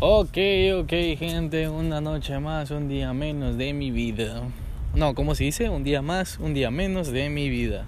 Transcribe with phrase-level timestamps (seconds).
[0.00, 0.38] Ok,
[0.80, 4.42] ok, gente, una noche más, un día menos de mi vida.
[4.94, 5.70] No, ¿cómo se dice?
[5.70, 7.84] Un día más, un día menos de mi vida.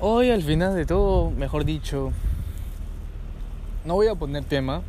[0.00, 2.12] Hoy al final de todo, mejor dicho,
[3.84, 4.82] no voy a poner tema,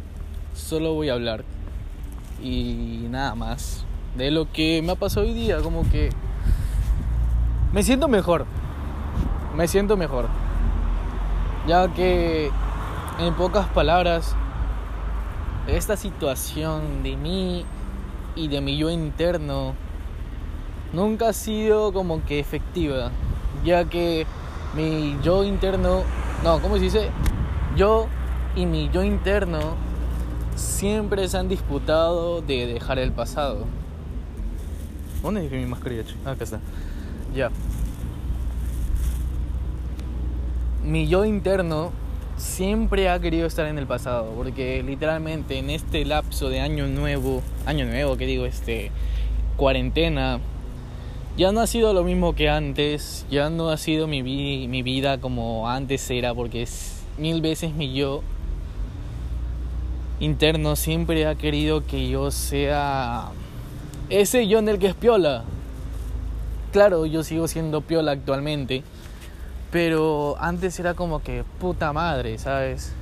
[0.53, 1.43] solo voy a hablar
[2.43, 6.11] y nada más de lo que me ha pasado hoy día, como que
[7.73, 8.45] me siento mejor,
[9.55, 10.27] me siento mejor,
[11.67, 12.51] ya que
[13.19, 14.35] en pocas palabras
[15.77, 17.65] esta situación de mí
[18.35, 19.73] y de mi yo interno
[20.93, 23.11] nunca ha sido como que efectiva,
[23.63, 24.25] ya que
[24.75, 26.03] mi yo interno,
[26.43, 27.09] no, ¿cómo se dice?
[27.75, 28.07] Yo
[28.55, 29.75] y mi yo interno
[30.55, 33.65] siempre se han disputado de dejar el pasado.
[35.21, 36.03] ¿Dónde dejé mi mascarilla?
[36.25, 36.59] Ah, acá está.
[37.35, 37.49] Ya.
[40.83, 41.91] Mi yo interno
[42.39, 47.43] siempre ha querido estar en el pasado, porque literalmente en este lapso de año nuevo,
[47.65, 48.91] año nuevo, que digo, este,
[49.57, 50.39] cuarentena,
[51.37, 55.19] ya no ha sido lo mismo que antes, ya no ha sido mi, mi vida
[55.19, 58.21] como antes era, porque es mil veces mi yo
[60.21, 63.29] interno siempre ha querido que yo sea
[64.09, 65.43] ese yo en el que es piola.
[66.71, 68.83] Claro, yo sigo siendo piola actualmente
[69.71, 72.93] pero antes era como que puta madre, ¿sabes?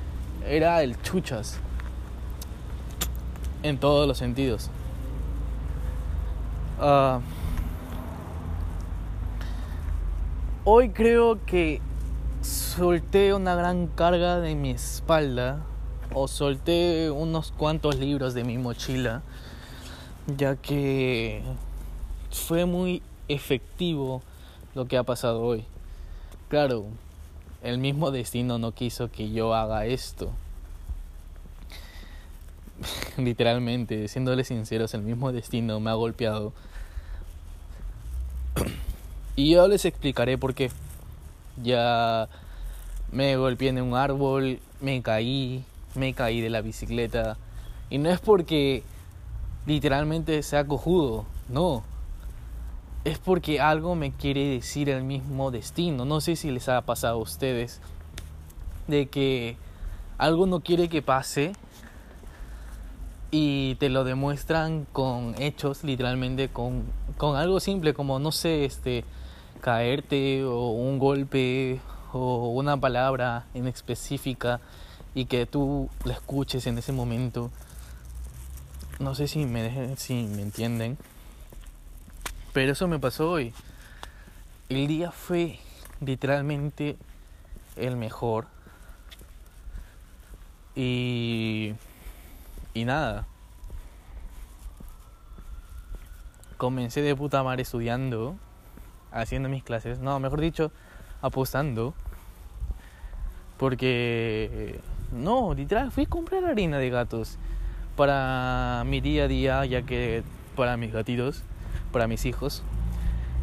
[0.46, 1.58] Era el chuchas.
[3.62, 4.70] En todos los sentidos.
[6.80, 7.20] Uh,
[10.64, 11.80] hoy creo que
[12.42, 15.60] solté una gran carga de mi espalda.
[16.14, 19.22] O solté unos cuantos libros de mi mochila.
[20.36, 21.42] Ya que
[22.30, 24.22] fue muy efectivo
[24.74, 25.66] lo que ha pasado hoy.
[26.48, 26.86] Claro,
[27.62, 30.30] el mismo destino no quiso que yo haga esto.
[33.18, 36.54] Literalmente, siéndole sinceros, el mismo destino me ha golpeado.
[39.36, 40.70] y yo les explicaré por qué.
[41.62, 42.30] Ya
[43.12, 45.64] me golpeé en un árbol, me caí,
[45.94, 47.36] me caí de la bicicleta.
[47.90, 48.82] Y no es porque
[49.66, 51.82] literalmente sea cojudo, no
[53.04, 56.04] es porque algo me quiere decir el mismo destino.
[56.04, 57.80] No sé si les ha pasado a ustedes
[58.86, 59.56] de que
[60.18, 61.52] algo no quiere que pase
[63.30, 66.84] y te lo demuestran con hechos, literalmente con,
[67.16, 69.04] con algo simple como no sé, este
[69.60, 71.80] caerte o un golpe
[72.12, 74.60] o una palabra en específica
[75.14, 77.50] y que tú la escuches en ese momento.
[78.98, 80.98] No sé si me si me entienden.
[82.52, 83.52] Pero eso me pasó hoy.
[84.68, 85.58] El día fue
[86.00, 86.96] literalmente
[87.76, 88.46] el mejor.
[90.74, 91.74] Y,
[92.74, 93.26] y nada.
[96.56, 98.36] Comencé de puta madre estudiando,
[99.12, 99.98] haciendo mis clases.
[99.98, 100.72] No, mejor dicho,
[101.22, 101.94] apostando.
[103.58, 104.80] Porque,
[105.12, 107.38] no, literal, fui a comprar harina de gatos
[107.96, 110.22] para mi día a día, ya que
[110.56, 111.42] para mis gatitos
[111.98, 112.62] para mis hijos,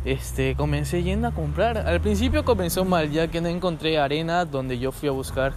[0.06, 1.78] este, comencé yendo a comprar.
[1.78, 5.52] Al principio comenzó mal, ya que no encontré arena donde yo fui a buscar.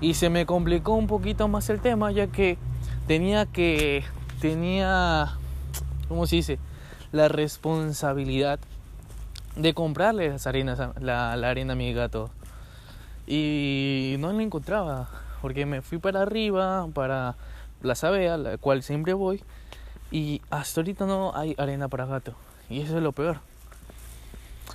[0.00, 2.58] Y se me complicó un poquito más el tema, ya que
[3.06, 4.02] tenía que.
[4.40, 5.36] tenía.
[6.08, 6.58] ¿Cómo se dice?
[7.12, 8.58] La responsabilidad
[9.54, 12.30] de comprarle las arenas, la, arena a mi gato.
[13.28, 15.08] Y no la encontraba,
[15.40, 17.36] porque me fui para arriba, para
[17.80, 19.40] Plaza Vea, la cual siempre voy
[20.10, 22.34] y hasta ahorita no hay arena para gato.
[22.70, 23.40] Y eso es lo peor.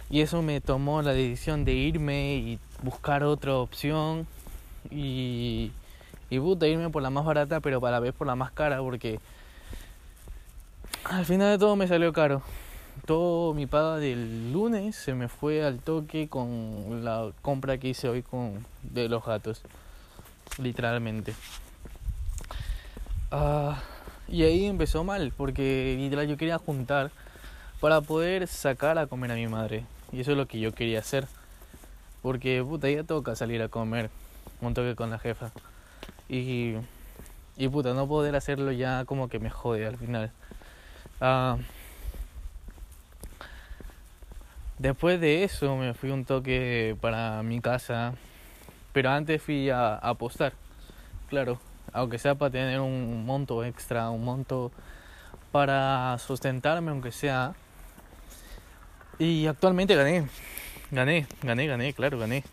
[0.10, 4.28] Y eso me tomó la decisión de irme y buscar otra opción.
[4.92, 5.72] Y,
[6.30, 8.80] y puta, irme por la más barata, pero para la vez por la más cara,
[8.80, 9.20] porque
[11.06, 12.42] al final de todo me salió caro.
[13.06, 18.08] Todo mi paga del lunes se me fue al toque con la compra que hice
[18.08, 19.64] hoy con de los gatos.
[20.60, 21.34] Literalmente.
[23.32, 23.82] Ah.
[24.28, 27.12] Y ahí empezó mal, porque literal yo quería juntar
[27.80, 29.86] para poder sacar a comer a mi madre.
[30.12, 31.28] Y eso es lo que yo quería hacer.
[32.22, 34.10] Porque puta, ya toca salir a comer
[34.62, 35.52] un toque con la jefa.
[36.30, 36.76] Y,
[37.58, 40.32] y puta, no poder hacerlo ya como que me jode al final.
[41.20, 41.58] Ah,
[44.80, 48.14] después de eso me fui un toque para mi casa.
[48.94, 50.54] Pero antes fui a apostar.
[51.28, 51.60] Claro,
[51.94, 54.72] aunque sea para tener un monto extra, un monto
[55.52, 57.54] para sustentarme, aunque sea.
[59.20, 60.28] Y actualmente gané,
[60.92, 62.44] gané, gané, gané, claro, gané.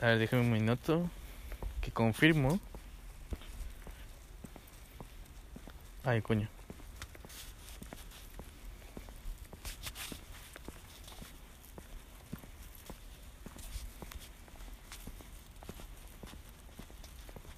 [0.00, 1.08] A ver, déjame un minuto
[1.80, 2.60] que confirmo.
[6.04, 6.48] Ay, coño.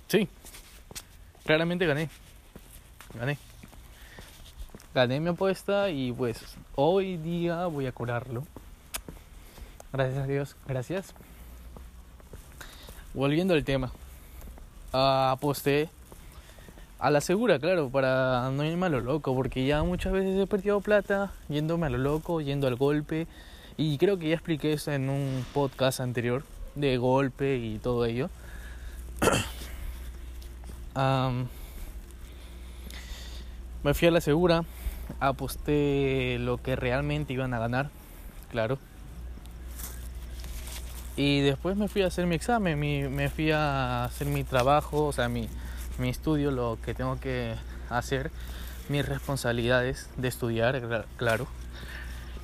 [0.08, 0.28] Sí,
[1.44, 2.08] claramente gané.
[3.14, 3.38] Gané.
[4.94, 6.38] Gané mi apuesta y pues
[6.74, 8.44] hoy día voy a curarlo.
[9.92, 11.14] Gracias a Dios, gracias.
[13.14, 13.92] Volviendo al tema.
[14.92, 15.88] Uh, aposté
[16.98, 20.46] a la segura, claro, para no irme a lo loco, porque ya muchas veces he
[20.46, 23.26] perdido plata yéndome a lo loco, yendo al golpe.
[23.76, 26.44] Y creo que ya expliqué eso en un podcast anterior
[26.74, 28.28] de golpe y todo ello.
[33.82, 34.64] Me fui a la segura,
[35.20, 37.90] aposté lo que realmente iban a ganar,
[38.50, 38.78] claro.
[41.16, 45.12] Y después me fui a hacer mi examen, me fui a hacer mi trabajo, o
[45.12, 45.48] sea, mi,
[45.98, 47.54] mi estudio, lo que tengo que
[47.90, 48.30] hacer,
[48.88, 51.46] mis responsabilidades de estudiar, claro.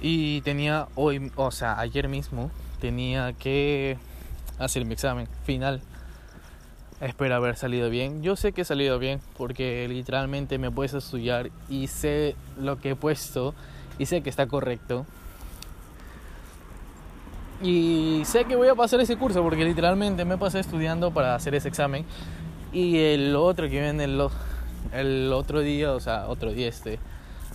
[0.01, 2.51] Y tenía hoy, o sea, ayer mismo,
[2.81, 3.97] tenía que
[4.59, 5.81] hacer mi examen final
[7.01, 8.23] Espero haber salido bien.
[8.23, 12.91] Yo sé que he salido bien porque literalmente me a estudiar y sé lo que
[12.91, 13.55] he puesto
[13.99, 15.05] y sé que está correcto.
[17.63, 21.55] Y sé que voy a pasar ese curso porque literalmente me pasé estudiando para hacer
[21.55, 22.05] ese examen.
[22.73, 24.21] Y el otro que viene el,
[24.93, 26.99] el otro día, o sea, otro día este,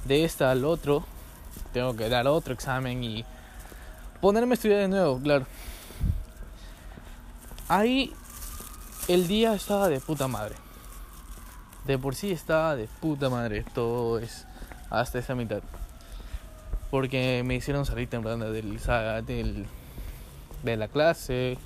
[0.05, 1.03] de esta al otro,
[1.73, 3.25] tengo que dar otro examen y
[4.19, 5.45] ponerme a estudiar de nuevo, claro.
[7.67, 8.13] Ahí
[9.13, 10.55] el día estaba de puta madre.
[11.85, 13.65] De por sí estaba de puta madre.
[13.73, 14.45] Todo es
[14.89, 15.61] hasta esa mitad.
[16.89, 18.79] Porque me hicieron salir temprano del,
[19.25, 19.65] del,
[20.63, 21.57] de la clase.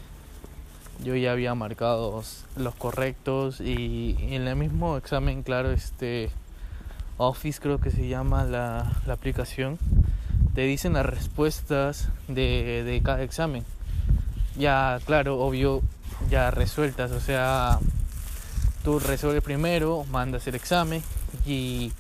[1.03, 2.24] Yo ya había marcado
[2.56, 6.31] los correctos y en el mismo examen, claro, este
[7.18, 9.77] Office creo que se llama la, la aplicación,
[10.53, 13.65] te dicen las respuestas de, de cada examen.
[14.57, 15.81] Ya, claro, obvio,
[16.29, 17.12] ya resueltas.
[17.12, 17.79] O sea,
[18.83, 21.01] tú resuelves primero, mandas el examen
[21.45, 21.91] y,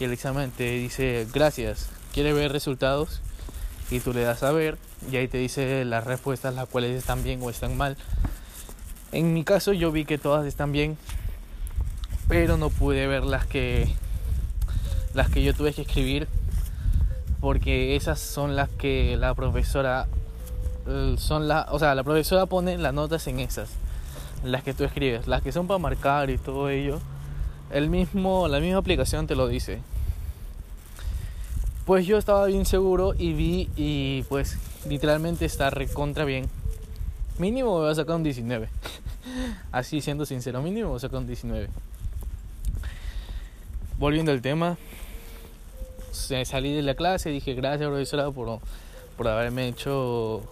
[0.00, 3.20] el examen te dice gracias, quiere ver resultados
[3.90, 4.78] y tú le das a ver
[5.10, 7.96] y ahí te dice las respuestas las cuales están bien o están mal.
[9.10, 10.96] En mi caso yo vi que todas están bien,
[12.28, 13.92] pero no pude ver las que
[15.14, 16.28] las que yo tuve que escribir
[17.40, 20.06] porque esas son las que la profesora
[21.18, 23.70] son las, o sea, la profesora pone las notas en esas,
[24.44, 27.00] las que tú escribes, las que son para marcar y todo ello.
[27.70, 29.80] El mismo, la misma aplicación te lo dice.
[31.84, 34.58] Pues yo estaba bien seguro y vi y pues
[34.88, 36.48] literalmente está recontra bien.
[37.38, 38.68] Mínimo me va a sacar un 19.
[39.72, 41.68] Así siendo sincero, mínimo me a sacar un 19.
[43.98, 44.78] Volviendo al tema,
[46.12, 48.60] salí de la clase dije gracias profesora por,
[49.16, 50.42] por haberme hecho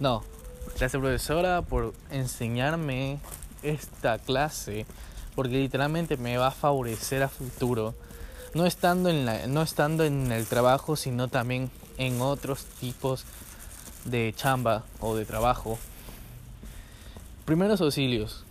[0.00, 0.22] no,
[0.78, 3.18] gracias profesora por enseñarme
[3.62, 4.86] esta clase,
[5.34, 7.94] porque literalmente me va a favorecer a futuro,
[8.54, 13.24] no estando en, la, no estando en el trabajo, sino también en otros tipos
[14.04, 15.78] de chamba o de trabajo.
[17.44, 18.44] Primeros auxilios.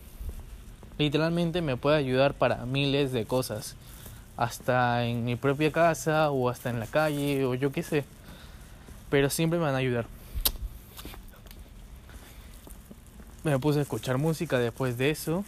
[0.98, 3.76] Literalmente me puede ayudar para miles de cosas.
[4.38, 8.04] Hasta en mi propia casa o hasta en la calle o yo qué sé.
[9.10, 10.06] Pero siempre me van a ayudar.
[13.44, 15.44] Me puse a escuchar música después de eso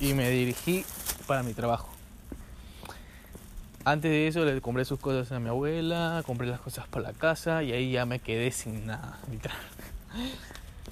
[0.00, 0.84] y me dirigí
[1.26, 1.88] para mi trabajo.
[3.86, 7.12] Antes de eso le compré sus cosas a mi abuela, compré las cosas para la
[7.14, 9.56] casa y ahí ya me quedé sin nada, literal.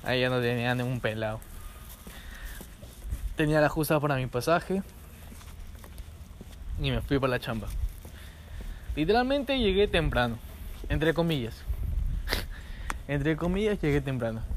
[0.02, 1.40] Ahí ya no tenía ningún pelado.
[3.36, 4.82] Tenía la justa para mi pasaje
[6.80, 7.68] y me fui para la chamba.
[8.96, 10.38] Literalmente llegué temprano,
[10.88, 11.54] entre comillas.
[13.08, 14.53] entre comillas llegué temprano.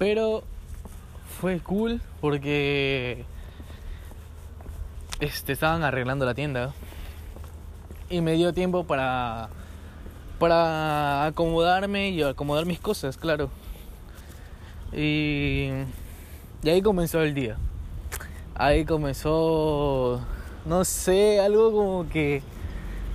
[0.00, 0.44] Pero
[1.38, 3.26] fue cool porque
[5.20, 6.72] este, estaban arreglando la tienda
[8.08, 9.50] y me dio tiempo para
[10.38, 13.50] para acomodarme y acomodar mis cosas, claro.
[14.90, 15.68] Y,
[16.62, 17.58] y ahí comenzó el día.
[18.54, 20.22] Ahí comenzó,
[20.64, 22.42] no sé, algo como que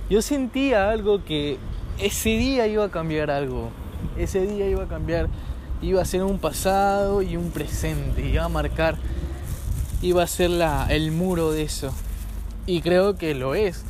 [0.08, 1.58] yo sentía algo que
[1.98, 3.70] ese día iba a cambiar algo.
[4.16, 5.28] Ese día iba a cambiar
[5.82, 8.96] iba a ser un pasado y un presente, iba a marcar,
[10.02, 11.92] iba a ser la, el muro de eso.
[12.66, 13.84] Y creo que lo es,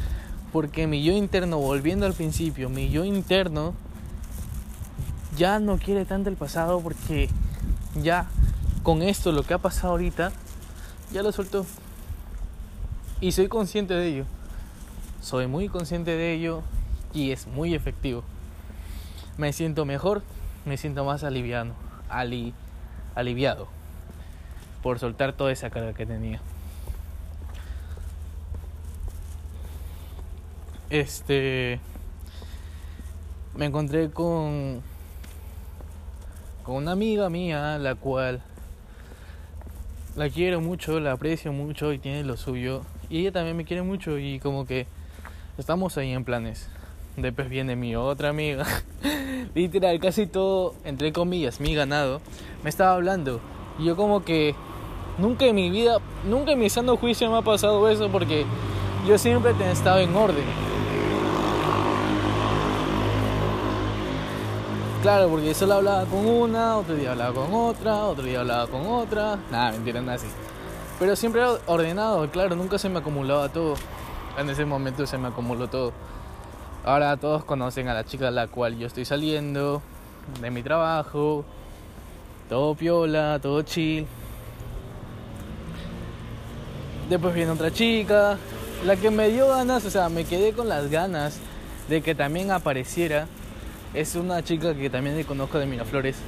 [0.52, 3.74] porque mi yo interno, volviendo al principio, mi yo interno
[5.36, 7.28] ya no quiere tanto el pasado porque
[8.02, 8.26] ya
[8.82, 10.32] con esto, lo que ha pasado ahorita,
[11.12, 11.66] ya lo soltó.
[13.20, 14.24] Y soy consciente de ello.
[15.20, 16.62] Soy muy consciente de ello
[17.12, 18.22] y es muy efectivo.
[19.38, 20.22] Me siento mejor,
[20.66, 21.72] me siento más aliviado,
[22.08, 22.52] ali,
[23.14, 23.68] aliviado
[24.82, 26.40] por soltar toda esa carga que tenía.
[30.90, 31.80] Este
[33.56, 34.82] me encontré con
[36.62, 38.42] con una amiga mía la cual
[40.16, 43.82] la quiero mucho, la aprecio mucho y tiene lo suyo y ella también me quiere
[43.82, 44.86] mucho y como que
[45.58, 46.68] estamos ahí en planes.
[47.16, 48.66] Después viene mi otra amiga.
[49.54, 52.20] Literal, casi todo, entre comillas, mi ganado,
[52.62, 53.40] me estaba hablando.
[53.78, 54.54] Y yo como que
[55.16, 55.96] nunca en mi vida,
[56.28, 58.44] nunca en mi sano juicio me ha pasado eso porque
[59.08, 60.44] yo siempre he estado en orden.
[65.00, 68.86] Claro, porque solo hablaba con una, otro día hablaba con otra, otro día hablaba con
[68.86, 69.38] otra.
[69.50, 70.26] Nada, mentira, nada así.
[70.98, 73.74] Pero siempre ordenado, claro, nunca se me acumulaba todo.
[74.36, 75.92] En ese momento se me acumuló todo.
[76.86, 79.82] Ahora todos conocen a la chica a la cual yo estoy saliendo,
[80.40, 81.44] de mi trabajo,
[82.48, 84.06] todo piola, todo chill.
[87.10, 88.38] Después viene otra chica,
[88.84, 91.40] la que me dio ganas, o sea, me quedé con las ganas
[91.88, 93.26] de que también apareciera.
[93.92, 96.18] Es una chica que también conozco de Miraflores,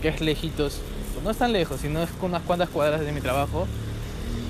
[0.00, 0.80] que es lejitos,
[1.24, 3.66] no es tan lejos, sino es con unas cuantas cuadras de mi trabajo.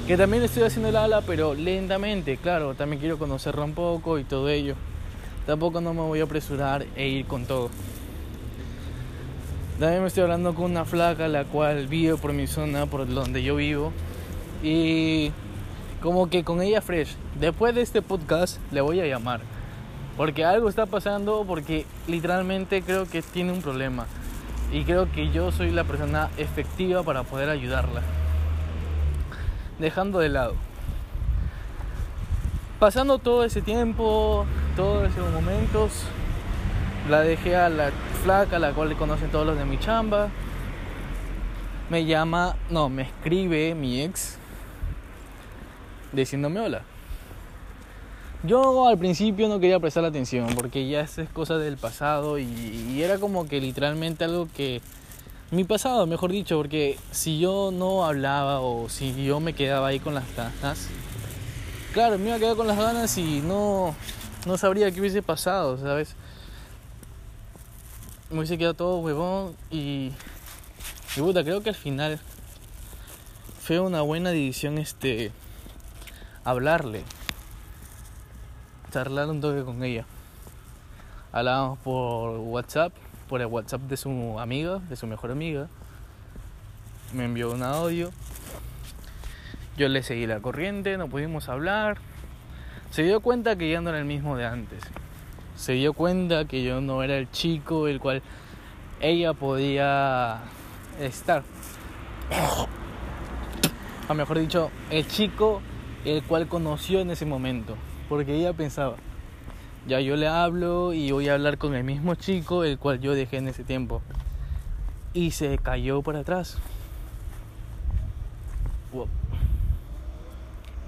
[0.06, 4.24] Que también estoy haciendo el ala, pero lentamente, claro, también quiero conocerla un poco y
[4.24, 4.74] todo ello.
[5.48, 7.70] Tampoco no me voy a apresurar e ir con todo.
[9.80, 13.42] También me estoy hablando con una flaca la cual vive por mi zona, por donde
[13.42, 13.90] yo vivo.
[14.62, 15.32] Y
[16.02, 17.16] como que con ella fresh.
[17.40, 19.40] Después de este podcast le voy a llamar.
[20.18, 24.04] Porque algo está pasando, porque literalmente creo que tiene un problema.
[24.70, 28.02] Y creo que yo soy la persona efectiva para poder ayudarla.
[29.78, 30.56] Dejando de lado.
[32.78, 34.44] Pasando todo ese tiempo,
[34.78, 35.90] todos esos momentos,
[37.10, 37.90] la dejé a la
[38.22, 40.28] flaca, la cual le conocen todos los de mi chamba.
[41.90, 44.38] Me llama, no, me escribe mi ex
[46.12, 46.82] diciéndome hola.
[48.44, 53.18] Yo al principio no quería prestar atención porque ya es cosa del pasado y, era
[53.18, 54.80] como que literalmente algo que...
[55.50, 59.98] Mi pasado, mejor dicho, porque si yo no hablaba o si yo me quedaba ahí
[59.98, 60.86] con las ganas,
[61.92, 63.96] claro, me iba a quedar con las ganas y no,
[64.46, 66.14] no sabría qué hubiese pasado, ¿sabes?
[68.30, 70.12] Me hubiese quedado todo huevón y...
[71.16, 72.20] Y puta, creo que al final
[73.60, 75.32] fue una buena decisión este...
[76.44, 77.04] hablarle
[78.90, 80.04] charlar un toque con ella.
[81.32, 82.92] Hablábamos por WhatsApp,
[83.28, 85.68] por el WhatsApp de su amiga, de su mejor amiga.
[87.12, 88.10] Me envió un audio.
[89.76, 91.98] Yo le seguí la corriente, no pudimos hablar.
[92.90, 94.82] Se dio cuenta que ya no era el mismo de antes.
[95.56, 98.22] Se dio cuenta que yo no era el chico el cual
[99.00, 100.38] ella podía
[101.00, 101.42] estar.
[104.08, 105.60] O mejor dicho, el chico
[106.04, 107.76] el cual conoció en ese momento
[108.08, 108.96] porque ella pensaba,
[109.86, 113.14] ya yo le hablo y voy a hablar con el mismo chico el cual yo
[113.14, 114.02] dejé en ese tiempo.
[115.12, 116.58] Y se cayó para atrás.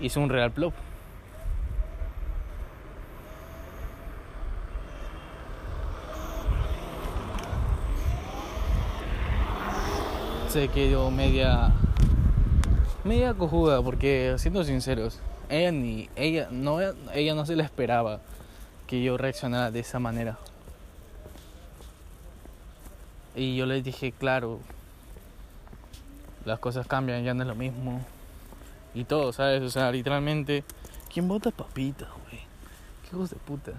[0.00, 0.72] Hizo un real plop.
[10.50, 11.70] Se quedó media
[13.04, 18.20] media cojuda porque siendo sinceros ella ni ella no ella no se le esperaba
[18.88, 20.38] que yo reaccionara de esa manera.
[23.36, 24.58] Y yo le dije claro
[26.44, 28.04] las cosas cambian ya no es lo mismo.
[28.92, 30.64] Y todo sabes o sea literalmente
[31.14, 32.42] quién vota papita güey
[33.02, 33.74] qué hijos de puta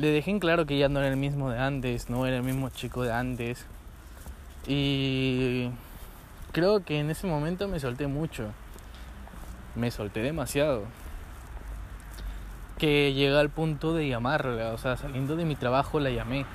[0.00, 2.42] le dejé en claro que ya no era el mismo de antes no era el
[2.42, 3.66] mismo chico de antes
[4.66, 5.70] y
[6.52, 8.46] creo que en ese momento me solté mucho.
[9.74, 10.84] Me solté demasiado.
[12.78, 16.46] Que llega al punto de llamarla, o sea, saliendo de mi trabajo la llamé.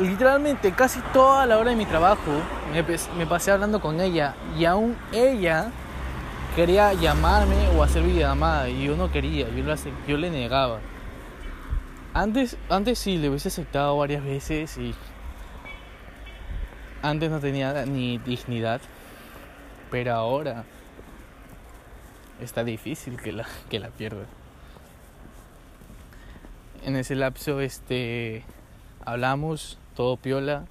[0.00, 2.32] Literalmente casi toda la hora de mi trabajo
[2.72, 5.70] me, pasé hablando con ella y aún ella
[6.54, 9.74] quería llamarme o hacer videollamada y yo no quería, yo,
[10.06, 10.80] yo le negaba.
[12.16, 14.94] Antes, antes sí le hubiese aceptado varias veces y
[17.02, 18.80] antes no tenía ni dignidad,
[19.90, 20.64] pero ahora
[22.40, 24.24] está difícil que la, que la pierda.
[26.86, 28.44] En ese lapso este
[29.04, 30.64] hablamos, todo piola.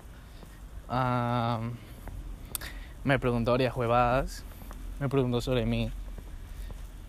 [3.03, 4.43] me preguntó varias huevadas.
[4.99, 5.91] me preguntó sobre mí.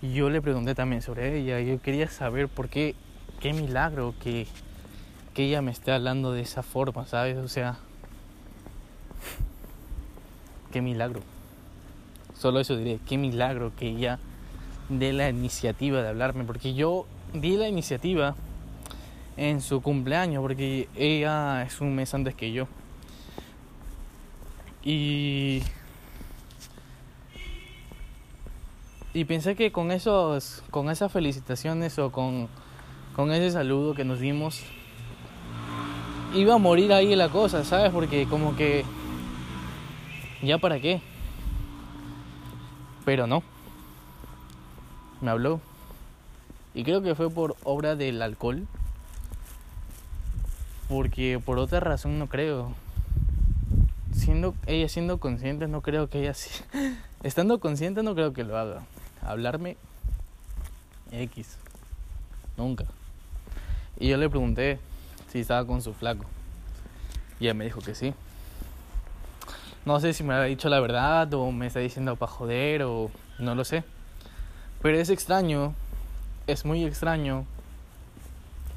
[0.03, 1.59] Y yo le pregunté también sobre ella.
[1.61, 2.95] Yo quería saber por qué,
[3.41, 4.47] qué milagro que,
[5.35, 7.37] que ella me esté hablando de esa forma, ¿sabes?
[7.39, 7.79] O sea,
[10.73, 11.21] qué milagro.
[12.39, 14.19] Solo eso diré, qué milagro que ella
[14.89, 18.35] dé la iniciativa de hablarme, porque yo di la iniciativa
[19.37, 22.69] en su cumpleaños, porque ella es un mes antes que yo.
[24.83, 25.63] Y
[29.13, 32.49] y pensé que con esos con esas felicitaciones o con
[33.17, 34.63] con ese saludo que nos dimos
[36.35, 37.91] iba a morir ahí la cosa, ¿sabes?
[37.91, 38.85] Porque como que
[40.43, 41.01] ya para qué.
[43.07, 43.43] Pero no.
[45.23, 45.63] Me habló.
[46.75, 48.67] Y creo que fue por obra del alcohol.
[50.91, 52.75] Porque por otra razón no creo.
[54.13, 56.35] Siendo ella siendo consciente, no creo que ella
[57.23, 58.83] estando consciente no creo que lo haga.
[59.23, 59.79] Hablarme
[61.13, 61.57] X.
[62.59, 62.85] Nunca.
[63.99, 64.79] Y yo le pregunté
[65.31, 66.25] si estaba con su flaco.
[67.41, 68.15] Y ella me dijo que sí.
[69.85, 73.11] No sé si me ha dicho la verdad o me está diciendo para joder o
[73.39, 73.85] no lo sé.
[74.83, 75.75] Pero es extraño,
[76.47, 77.45] es muy extraño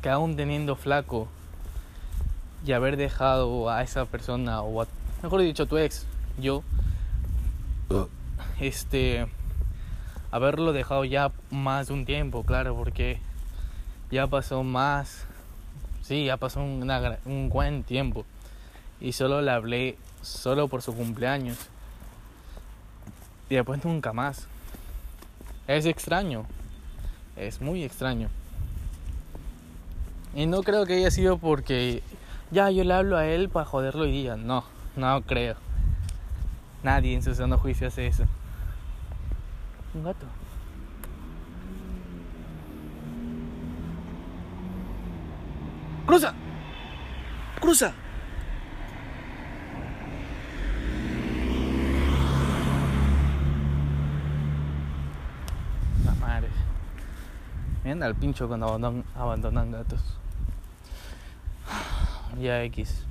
[0.02, 1.28] que aún teniendo flaco
[2.66, 4.86] y haber dejado a esa persona o
[5.24, 6.06] mejor dicho tu ex,
[6.38, 6.64] yo
[8.60, 9.28] este
[10.32, 13.20] haberlo dejado ya más de un tiempo, claro, porque
[14.12, 15.26] ya pasó más,
[16.02, 18.26] sí, ya pasó un buen tiempo
[19.02, 21.58] y solo le hablé solo por su cumpleaños.
[23.50, 24.48] Y después nunca más.
[25.68, 26.46] Es extraño.
[27.36, 28.30] Es muy extraño.
[30.36, 32.04] Y no creo que haya sido porque
[32.52, 34.36] ya yo le hablo a él para joderlo y día.
[34.36, 34.64] No,
[34.96, 35.56] no creo.
[36.84, 38.26] Nadie en su sano juicio hace eso.
[39.94, 40.26] Un gato.
[46.10, 46.34] ¡Cruza!
[47.62, 47.94] ¡Cruza!
[58.02, 58.66] al pincho cuando
[59.16, 60.02] abandonan, gatos.
[62.42, 63.04] Ya X.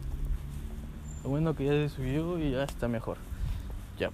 [1.23, 3.19] Lo bueno que ya se subió y ya está mejor.
[3.97, 4.11] Ya.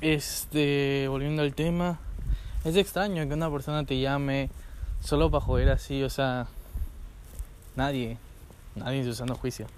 [0.00, 1.98] Este, volviendo al tema.
[2.64, 4.48] Es extraño que una persona te llame
[5.00, 6.46] solo para joder así, o sea.
[7.78, 8.18] Nadie.
[8.74, 9.68] Nadie en su sano juicio.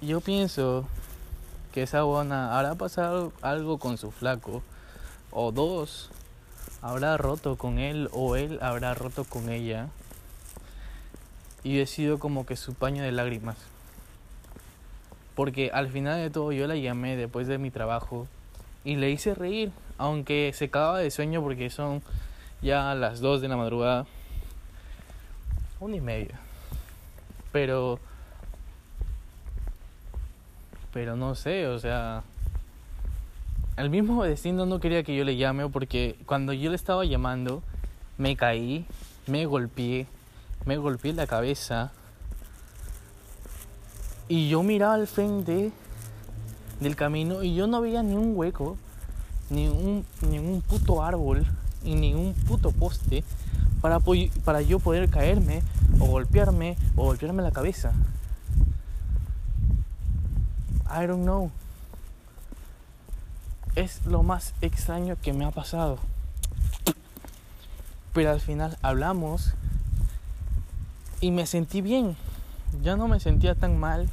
[0.00, 0.84] Yo pienso
[1.72, 4.64] que esa buena habrá pasado algo con su flaco.
[5.30, 6.10] O dos
[6.82, 9.90] habrá roto con él o él habrá roto con ella
[11.62, 13.58] y he sido como que su paño de lágrimas.
[15.36, 18.26] Porque al final de todo yo la llamé después de mi trabajo
[18.82, 22.02] y le hice reír, aunque se cagaba de sueño porque son
[22.60, 24.04] ya las 2 de la madrugada,
[25.80, 26.38] una y media.
[27.52, 27.98] Pero,
[30.92, 32.22] pero no sé, o sea,
[33.76, 37.62] el mismo destino no quería que yo le llame porque cuando yo le estaba llamando
[38.18, 38.86] me caí,
[39.26, 40.06] me golpeé,
[40.64, 41.92] me golpeé la cabeza
[44.28, 45.70] y yo miraba al frente
[46.80, 48.76] del camino y yo no veía ni un hueco,
[49.50, 51.46] ni un, ni un puto árbol
[51.86, 53.24] y ni un puto poste
[53.80, 54.00] para,
[54.44, 55.62] para yo poder caerme
[55.98, 57.92] o golpearme o golpearme la cabeza.
[60.90, 61.50] I don't know
[63.76, 65.98] es lo más extraño que me ha pasado.
[68.12, 69.52] Pero al final hablamos
[71.20, 72.16] y me sentí bien.
[72.82, 74.08] Ya no me sentía tan mal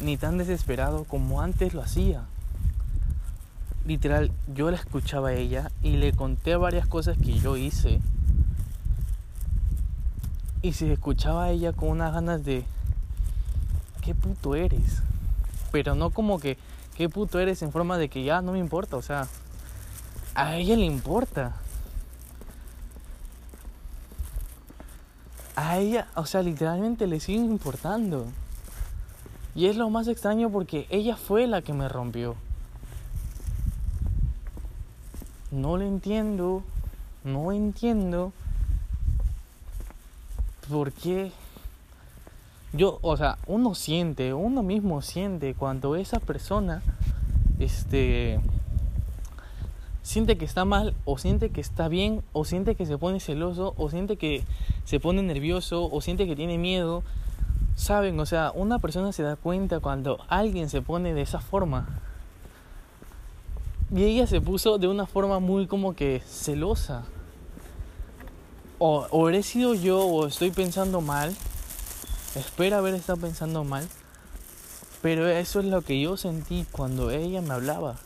[0.00, 2.24] ni tan desesperado como antes lo hacía.
[3.86, 8.00] Literal, yo la escuchaba a ella y le conté varias cosas que yo hice.
[10.60, 12.64] Y se escuchaba a ella con unas ganas de...
[14.02, 15.02] ¿Qué puto eres?
[15.70, 16.58] Pero no como que
[16.96, 19.28] qué puto eres en forma de que ya no me importa, o sea,
[20.34, 21.54] a ella le importa.
[25.54, 28.26] A ella, o sea, literalmente le sigue importando.
[29.54, 32.34] Y es lo más extraño porque ella fue la que me rompió.
[35.56, 36.62] No le entiendo,
[37.24, 38.34] no entiendo
[40.68, 41.32] por qué
[42.74, 46.82] yo, o sea, uno siente, uno mismo siente cuando esa persona,
[47.58, 48.38] este,
[50.02, 53.72] siente que está mal, o siente que está bien, o siente que se pone celoso,
[53.78, 54.44] o siente que
[54.84, 57.02] se pone nervioso, o siente que tiene miedo.
[57.76, 61.88] Saben, o sea, una persona se da cuenta cuando alguien se pone de esa forma.
[63.94, 67.04] Y ella se puso de una forma muy como que celosa.
[68.78, 71.34] O, o he sido yo o estoy pensando mal.
[72.34, 73.88] Espero haber estado pensando mal.
[75.02, 77.96] Pero eso es lo que yo sentí cuando ella me hablaba.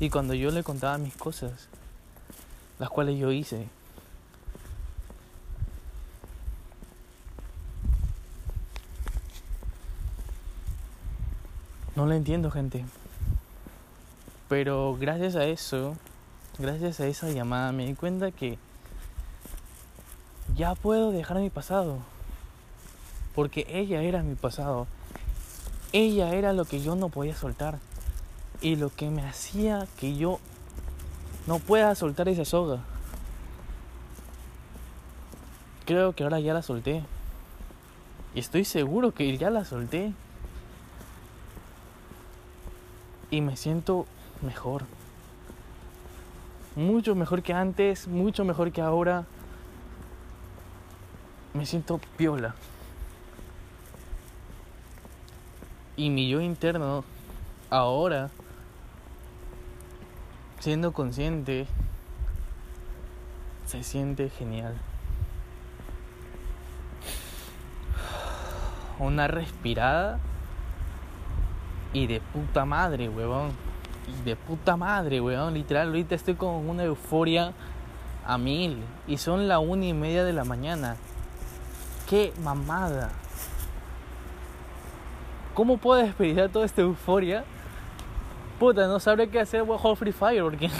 [0.00, 1.68] Y cuando yo le contaba mis cosas.
[2.80, 3.68] Las cuales yo hice.
[11.94, 12.84] No lo entiendo, gente.
[14.52, 15.96] Pero gracias a eso,
[16.58, 18.58] gracias a esa llamada, me di cuenta que
[20.54, 22.00] ya puedo dejar mi pasado.
[23.34, 24.86] Porque ella era mi pasado.
[25.94, 27.78] Ella era lo que yo no podía soltar.
[28.60, 30.38] Y lo que me hacía que yo
[31.46, 32.80] no pueda soltar esa soga.
[35.86, 37.02] Creo que ahora ya la solté.
[38.34, 40.12] Y estoy seguro que ya la solté.
[43.30, 44.04] Y me siento
[44.42, 44.84] mejor.
[46.76, 49.24] Mucho mejor que antes, mucho mejor que ahora.
[51.54, 52.54] Me siento piola.
[55.96, 57.04] Y mi yo interno,
[57.68, 58.30] ahora,
[60.60, 61.66] siendo consciente,
[63.66, 64.74] se siente genial.
[68.98, 70.18] Una respirada
[71.92, 73.71] y de puta madre, huevón
[74.24, 75.54] de puta madre, weón.
[75.54, 77.52] Literal, ahorita estoy con una euforia
[78.26, 78.82] a mil.
[79.06, 80.96] Y son la una y media de la mañana.
[82.08, 83.10] ¡Qué mamada!
[85.54, 87.44] ¿Cómo puedo despedir toda esta euforia?
[88.58, 90.70] Puta, no sabré qué hacer, voy a jugar Free Fire porque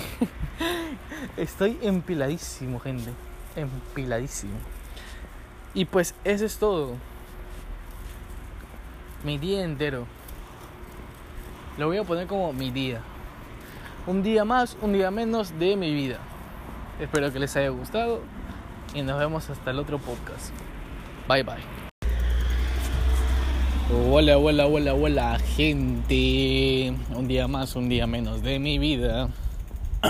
[1.36, 3.10] estoy empiladísimo, gente.
[3.56, 4.54] Empiladísimo.
[5.74, 6.94] Y pues eso es todo.
[9.24, 10.06] Mi día entero.
[11.76, 13.00] Lo voy a poner como mi día
[14.06, 16.18] un día más, un día menos de mi vida.
[17.00, 18.20] Espero que les haya gustado
[18.94, 20.52] y nos vemos hasta el otro podcast.
[21.28, 21.62] Bye bye.
[24.10, 26.94] Hola, hola, hola, hola, gente.
[27.14, 29.28] Un día más, un día menos de mi vida.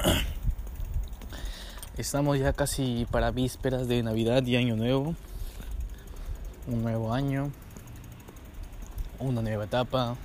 [1.99, 5.15] Estamos ya casi para vísperas de Navidad y Año Nuevo.
[6.67, 7.51] Un nuevo año.
[9.19, 10.17] Una nueva etapa.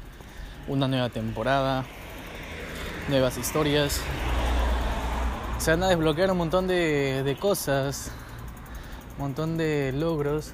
[0.67, 1.85] Una nueva temporada
[3.09, 4.01] nuevas historias.
[5.59, 8.11] Se van a desbloquear un montón de, de cosas,
[9.15, 10.53] un montón de logros.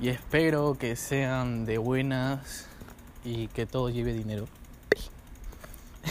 [0.00, 2.66] Y espero que sean de buenas
[3.24, 4.48] y que todo lleve dinero.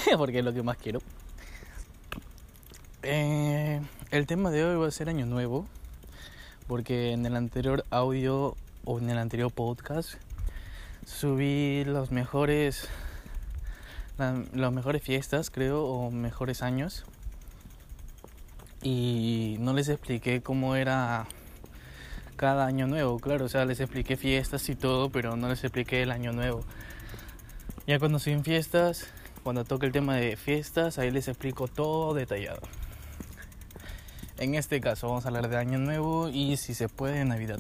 [0.18, 1.00] Porque es lo que más quiero.
[3.04, 3.82] Eh,
[4.12, 5.66] el tema de hoy va a ser Año Nuevo.
[6.68, 8.56] Porque en el anterior audio
[8.86, 10.14] o en el anterior podcast
[11.06, 12.88] subí los mejores
[14.18, 17.06] las mejores fiestas, creo, o mejores años.
[18.84, 21.28] Y no les expliqué cómo era
[22.36, 26.02] cada año nuevo, claro, o sea, les expliqué fiestas y todo, pero no les expliqué
[26.02, 26.64] el año nuevo.
[27.86, 29.06] Ya cuando estoy en fiestas,
[29.44, 32.62] cuando toque el tema de fiestas, ahí les explico todo detallado.
[34.38, 37.60] En este caso vamos a hablar de año nuevo y si se puede Navidad.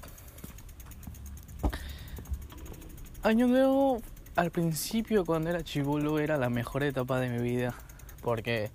[3.21, 4.01] Año nuevo
[4.35, 7.73] al principio cuando era chivolo era la mejor etapa de mi vida
[8.21, 8.69] porque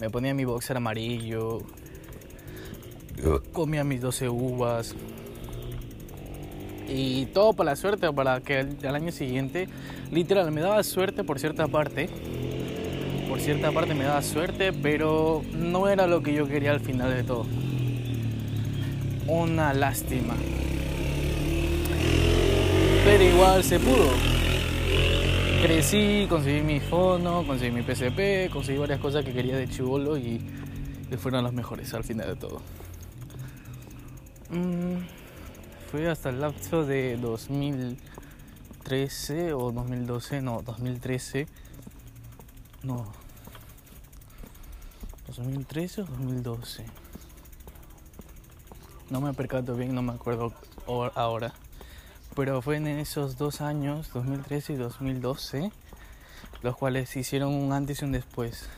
[0.00, 1.60] me ponía mi boxer amarillo,
[3.52, 4.94] comía mis 12 uvas
[6.88, 9.68] y todo para la suerte, para que al año siguiente,
[10.10, 12.10] literal, me daba suerte por cierta parte,
[13.28, 17.14] por cierta parte me daba suerte, pero no era lo que yo quería al final
[17.14, 17.46] de todo.
[19.26, 20.34] Una lástima.
[23.04, 24.43] Pero igual se pudo
[25.64, 30.46] crecí, conseguí mi fono, conseguí mi PCP, conseguí varias cosas que quería de chivolo y,
[31.18, 32.60] fueron las mejores al final de todo.
[34.50, 34.98] Mm,
[35.90, 41.46] fue hasta el lapso de 2013 o 2012, no, 2013.
[42.82, 43.06] No.
[45.28, 46.84] 2013 o 2012.
[49.08, 50.52] No me percato bien, no me acuerdo
[51.14, 51.54] ahora
[52.34, 55.70] pero fue en esos dos años, 2013 y 2012,
[56.62, 58.68] los cuales hicieron un antes y un después.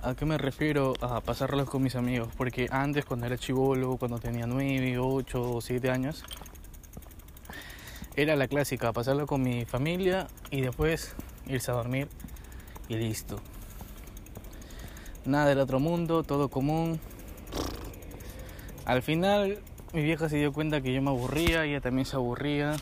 [0.00, 0.94] ¿A qué me refiero?
[1.00, 5.60] A pasarlos con mis amigos, porque antes cuando era chivolo, cuando tenía 9, 8 o
[5.60, 6.24] 7 años,
[8.16, 11.14] era la clásica, pasarlo con mi familia y después
[11.46, 12.08] irse a dormir
[12.88, 13.38] y listo.
[15.24, 16.98] Nada del otro mundo, todo común.
[18.84, 19.60] Al final
[19.92, 22.76] mi vieja se dio cuenta que yo me aburría, ella también se aburría.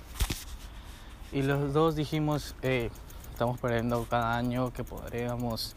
[1.33, 2.91] Y los dos dijimos, eh,
[3.33, 5.75] estamos perdiendo cada año que podríamos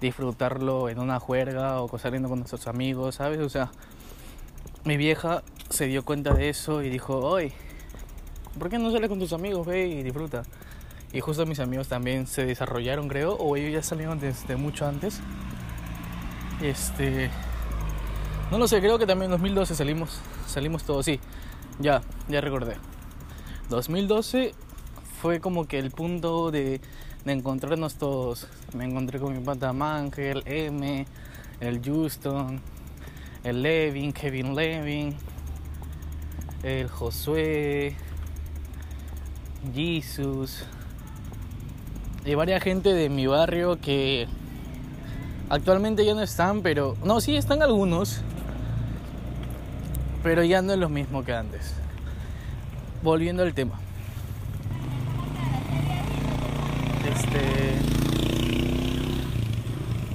[0.00, 3.40] disfrutarlo en una juerga o saliendo con nuestros amigos, ¿sabes?
[3.40, 3.70] O sea,
[4.84, 7.52] mi vieja se dio cuenta de eso y dijo, oye,
[8.58, 10.42] ¿por qué no sales con tus amigos, ve y disfruta?
[11.12, 15.20] Y justo mis amigos también se desarrollaron, creo, o ellos ya salieron desde mucho antes.
[16.62, 17.30] Este.
[18.52, 20.10] No lo sé, creo que también en 2012 salimos,
[20.46, 21.18] salimos todos, sí.
[21.80, 22.76] Ya, ya recordé.
[23.70, 24.52] 2012
[25.22, 26.82] fue como que el punto de,
[27.24, 28.46] encontrarnos todos.
[28.74, 31.06] Me encontré con mi pata Mangel, M,
[31.60, 32.60] el Houston,
[33.42, 35.16] el Levin, Kevin Levin,
[36.62, 37.96] el Josué,
[39.74, 40.66] Jesus
[42.26, 44.28] y varias gente de mi barrio que
[45.48, 48.20] actualmente ya no están, pero no, sí están algunos,
[50.22, 51.74] pero ya no es lo mismo que antes.
[53.02, 53.78] Volviendo al tema.
[57.12, 57.72] Este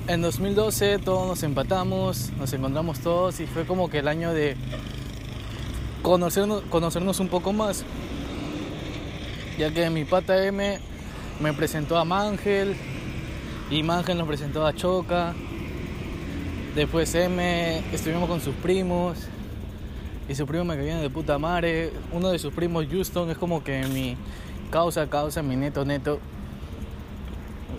[0.08, 4.56] en 2012 todos nos empatamos, nos encontramos todos y fue como que el año de
[6.02, 7.84] conocernos, conocernos un poco más.
[9.58, 10.80] Ya que mi pata M
[11.41, 12.78] me presentó a Mangel
[13.70, 15.34] y Mangel nos presentó a Choca.
[16.74, 19.28] Después M estuvimos con sus primos
[20.29, 21.91] y sus primos me caían de puta madre.
[22.11, 24.17] Uno de sus primos, Houston, es como que mi
[24.71, 26.19] causa, causa, mi neto, neto.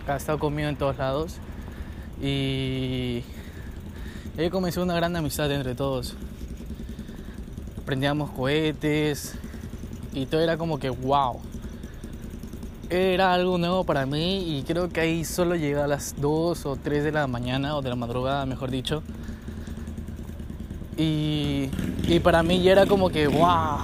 [0.06, 1.36] Ha estado conmigo en todos lados.
[2.20, 3.22] Y
[4.38, 6.16] ahí comenzó una gran amistad entre todos.
[7.84, 9.34] Prendíamos cohetes
[10.14, 11.40] y todo era como que wow
[12.90, 16.76] era algo nuevo para mí y creo que ahí solo llegué a las 2 o
[16.76, 19.02] 3 de la mañana o de la madrugada, mejor dicho.
[20.98, 21.68] Y,
[22.08, 23.78] y para mí ya era como que, wow,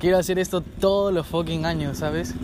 [0.00, 2.34] quiero hacer esto todos los fucking años, ¿sabes?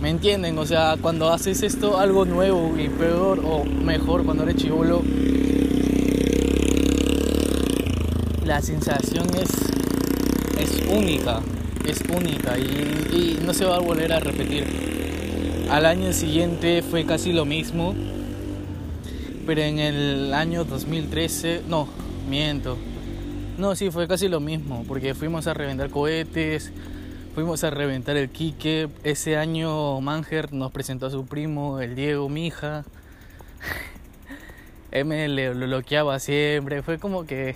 [0.00, 0.56] ¿Me entienden?
[0.58, 5.02] O sea, cuando haces esto algo nuevo y peor o mejor cuando eres chivolo,
[8.44, 9.50] la sensación es,
[10.60, 11.42] es única
[11.86, 14.64] es única y, no se va a volver a repetir.
[15.70, 17.94] Al año siguiente fue casi lo mismo,
[19.46, 21.88] pero en el año 2013, no,
[23.56, 26.72] No, sí, fue casi lo mismo, porque fuimos a reventar cohetes,
[27.34, 28.88] fuimos a reventar el Quique.
[29.04, 32.84] Ese año Manger nos presentó a su primo, el Diego Mija.
[34.90, 37.54] M le bloqueaba siempre, fue como que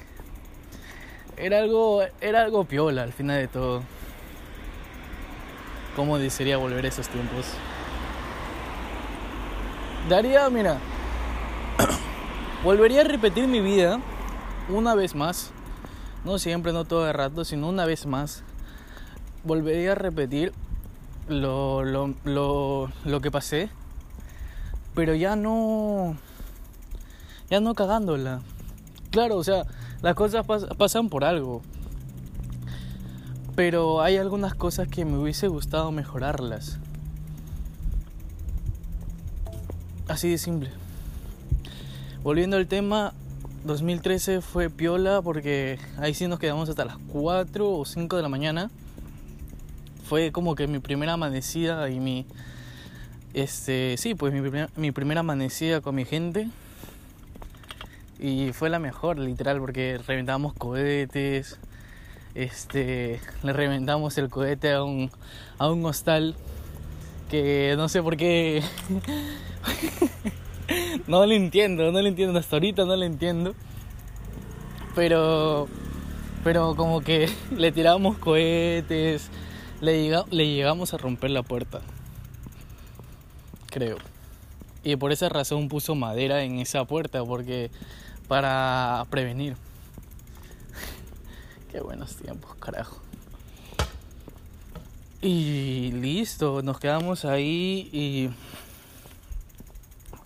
[1.36, 3.82] era algo, era algo piola al final de todo.
[5.96, 7.46] ¿Cómo desearía volver a esos tiempos?
[10.08, 10.78] Daría, mira,
[12.64, 14.00] volvería a repetir mi vida
[14.72, 15.50] una vez más.
[16.24, 18.42] No siempre, no todo el rato, sino una vez más.
[19.44, 20.52] Volvería a repetir
[21.28, 23.70] lo, lo, lo, lo que pasé.
[24.94, 26.16] Pero ya no...
[27.48, 28.40] Ya no cagándola.
[29.10, 29.64] Claro, o sea,
[30.02, 31.62] las cosas pasan por algo
[33.60, 36.78] pero hay algunas cosas que me hubiese gustado mejorarlas.
[40.08, 40.70] Así de simple.
[42.22, 43.12] Volviendo al tema,
[43.64, 48.28] 2013 fue piola porque ahí sí nos quedamos hasta las 4 o 5 de la
[48.28, 48.70] mañana.
[50.08, 52.26] Fue como que mi primera amanecida y mi
[53.32, 54.40] este, sí, pues mi,
[54.76, 56.48] mi primera amanecida con mi gente.
[58.18, 61.58] Y fue la mejor, literal, porque reventábamos cohetes,
[62.34, 65.10] este, le reventamos el cohete a un,
[65.58, 66.36] a un hostal
[67.30, 68.62] que no sé por qué
[71.06, 73.54] no lo entiendo, no lo entiendo hasta ahorita no lo entiendo.
[74.94, 75.68] Pero
[76.42, 79.28] pero como que le tiramos cohetes,
[79.80, 81.80] le, le llegamos a romper la puerta.
[83.70, 83.98] Creo.
[84.82, 87.70] Y por esa razón puso madera en esa puerta porque
[88.28, 89.56] para prevenir.
[91.72, 93.00] Qué buenos tiempos, carajo.
[95.22, 98.30] Y listo, nos quedamos ahí y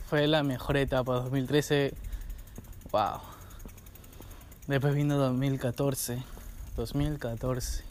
[0.09, 1.95] fue la mejor etapa, 2013.
[2.93, 3.21] Wow.
[4.67, 6.23] Después vino 2014.
[6.77, 7.85] 2014.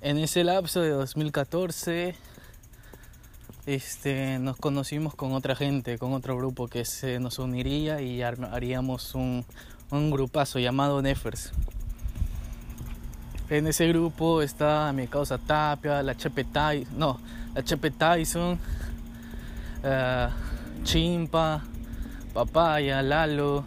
[0.00, 2.14] En ese lapso de 2014
[3.66, 9.14] este, nos conocimos con otra gente, con otro grupo que se nos uniría y haríamos
[9.14, 9.44] un,
[9.90, 11.52] un grupazo llamado Nefers.
[13.48, 17.20] En ese grupo está mi causa Tapia, la Chepe Tyson, no,
[17.54, 18.58] la Chepe Tyson,
[19.84, 20.51] uh,
[20.82, 21.62] Chimpa,
[22.34, 23.64] Papaya, Lalo,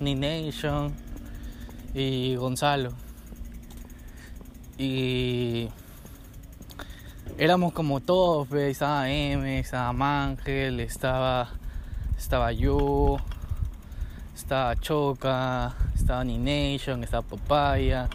[0.00, 0.92] Nination
[1.94, 2.92] y Gonzalo.
[4.78, 5.68] Y
[7.38, 11.50] éramos como todos, estaba M, estaba Mangel, estaba,
[12.18, 13.16] estaba yo,
[14.34, 18.08] estaba Choca, estaba Nination, estaba Papaya,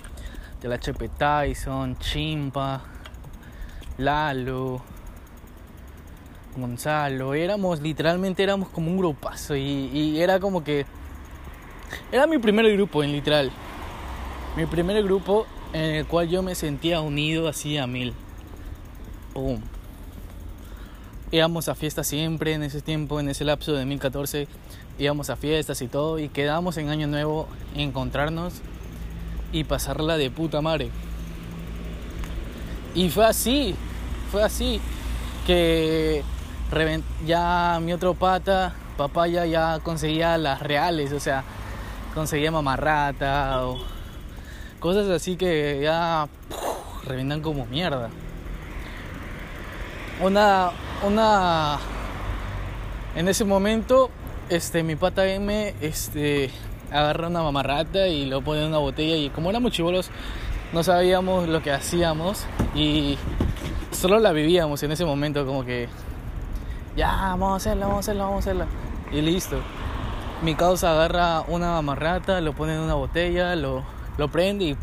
[0.61, 2.81] del HP Tyson, Chimpa,
[3.97, 4.81] Lalo,
[6.55, 10.85] Gonzalo, éramos literalmente éramos como un grupazo y, y era como que
[12.11, 13.51] era mi primer grupo en literal,
[14.55, 18.13] mi primer grupo en el cual yo me sentía unido así a mil.
[19.33, 19.61] ¡Pum!
[21.31, 24.47] Íbamos a fiestas siempre en ese tiempo, en ese lapso de 2014.
[24.99, 26.19] Íbamos a fiestas y todo.
[26.19, 28.55] Y quedamos en Año Nuevo encontrarnos
[29.53, 30.89] y pasarla de puta madre.
[32.93, 33.75] Y fue así,
[34.29, 34.81] fue así.
[35.47, 36.23] Que
[37.25, 41.11] ya mi otro pata, papaya, ya conseguía las reales.
[41.13, 41.43] O sea,
[42.13, 43.79] conseguía mamarrata o
[44.79, 46.27] cosas así que ya
[47.05, 48.09] reventan como mierda
[50.21, 50.71] una,
[51.05, 51.79] una,
[53.15, 54.11] en ese momento,
[54.49, 56.51] este, mi pata M, este,
[56.91, 60.11] agarra una mamarrata y lo pone en una botella y como éramos chivolos,
[60.73, 63.17] no sabíamos lo que hacíamos y
[63.91, 65.89] solo la vivíamos en ese momento como que,
[66.95, 68.67] ya, vamos a hacerla, vamos a hacerla, vamos a hacerla
[69.11, 69.61] y listo.
[70.41, 73.83] Mi causa agarra una mamarrata, lo pone en una botella, lo,
[74.17, 74.77] lo prende y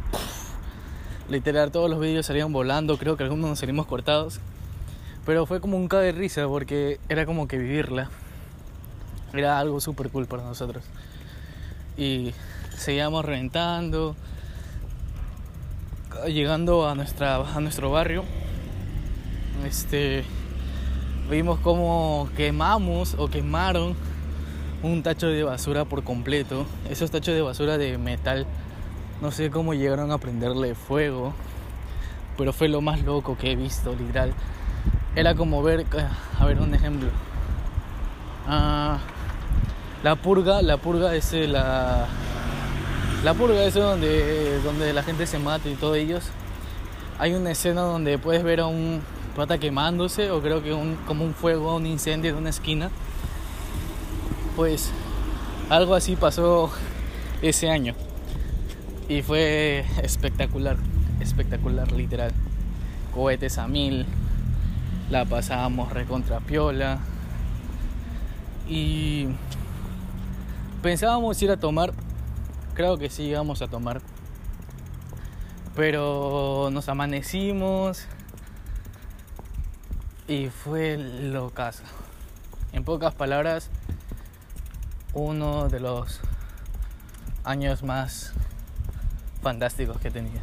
[1.29, 4.41] literal todos los vídeos salían volando, creo que algunos nos salimos cortados.
[5.27, 8.09] Pero fue como un cae de risa porque era como que vivirla.
[9.35, 10.85] Era algo súper cool para nosotros.
[11.99, 12.33] Y
[12.77, 14.17] seguíamos reventando.
[16.27, 18.25] Llegando a, nuestra, a nuestro barrio.
[19.67, 20.25] Este.
[21.31, 23.95] Vimos como quemamos o quemaron
[24.83, 26.67] un tacho de basura por completo.
[26.91, 28.47] Esos tachos de basura de metal.
[29.21, 31.35] No sé cómo llegaron a prenderle fuego.
[32.37, 34.33] Pero fue lo más loco que he visto, literal
[35.19, 35.85] era como ver,
[36.39, 37.09] a ver un ejemplo.
[38.47, 38.99] Ah,
[40.05, 42.07] la purga, la purga es la
[43.25, 46.25] la purga es donde donde la gente se mata y todos ellos.
[47.19, 49.03] Hay una escena donde puedes ver a un
[49.39, 52.91] pata quemándose o creo que un, como un fuego, un incendio en una esquina.
[54.57, 54.91] Pues
[55.71, 56.73] algo así pasó
[57.41, 57.95] ese año
[59.09, 60.77] y fue espectacular,
[61.21, 62.33] espectacular literal.
[63.15, 64.07] Cohetes a mil,
[65.09, 66.99] la pasábamos recontra piola
[68.69, 69.29] y
[70.83, 71.93] pensábamos ir a tomar,
[72.75, 74.03] creo que sí íbamos a tomar,
[75.77, 78.09] pero nos amanecimos
[80.29, 81.83] y fue lo caso.
[82.73, 83.71] En pocas palabras,
[85.15, 86.21] uno de los
[87.43, 88.33] años más
[89.43, 90.43] fantásticos que tenía.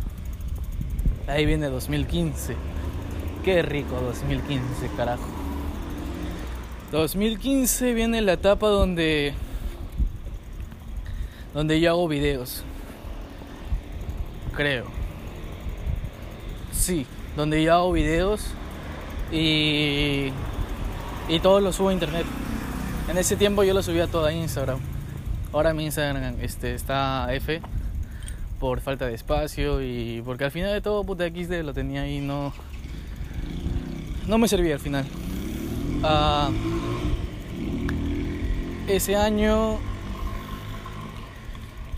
[1.28, 2.56] Ahí viene 2015
[3.46, 5.28] Qué rico 2015, carajo.
[6.92, 9.36] 2015 viene la etapa donde
[11.54, 12.64] donde yo hago videos.
[14.56, 14.86] Creo.
[16.72, 17.06] Sí,
[17.38, 18.48] donde yo hago videos
[19.36, 20.32] y
[21.28, 22.26] y todo lo subo a internet.
[23.10, 24.80] En ese tiempo yo lo subía todo a Instagram.
[25.52, 27.62] Ahora mi Instagram este, está F
[28.60, 32.22] por falta de espacio y porque al final de todo puta XD lo tenía ahí
[32.22, 32.54] no
[34.28, 35.06] no me servía al final.
[36.04, 36.50] Ah,
[38.88, 39.80] ese año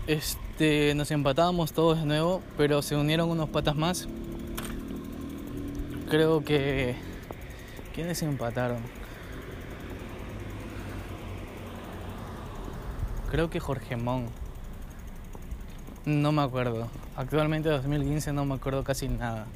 [0.06, 4.08] este, nos empatamos todos de nuevo, pero se unieron unos patas más.
[6.08, 7.07] Creo que...
[7.94, 8.78] ¿Quiénes empataron?
[13.30, 14.26] Creo que Jorge Mon.
[16.06, 16.88] No me acuerdo.
[17.16, 19.46] Actualmente 2015 no me acuerdo casi nada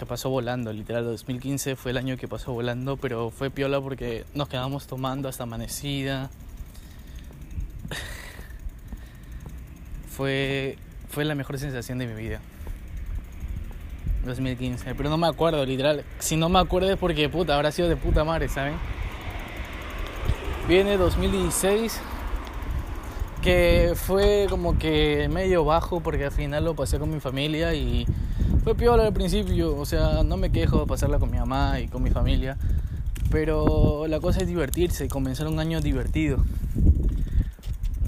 [0.00, 1.04] que pasó volando, literal.
[1.04, 5.42] 2015 fue el año que pasó volando, pero fue piola porque nos quedamos tomando hasta
[5.42, 6.30] amanecida.
[10.10, 10.78] fue,
[11.10, 12.40] fue la mejor sensación de mi vida.
[14.24, 16.04] 2015, pero no me acuerdo, literal.
[16.18, 18.74] Si no me acuerdo es porque puta, habrá sido de puta madre, ¿saben?
[20.68, 22.00] Viene 2016,
[23.42, 28.06] que fue como que medio bajo porque al final lo pasé con mi familia y
[28.62, 31.88] fue piola al principio, o sea, no me quejo de pasarla con mi mamá y
[31.88, 32.58] con mi familia,
[33.30, 36.44] pero la cosa es divertirse comenzar un año divertido,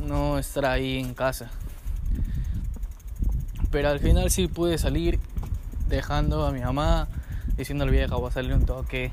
[0.07, 1.51] no estar ahí en casa.
[3.71, 5.19] Pero al final sí pude salir
[5.97, 7.09] dejando a mi mamá,
[7.57, 9.13] diciéndole vieja, voy a salir un toque,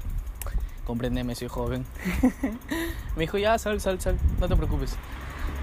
[0.86, 1.86] comprendeme, soy joven.
[3.16, 4.96] me dijo, ya, sal, sal, sal, no te preocupes.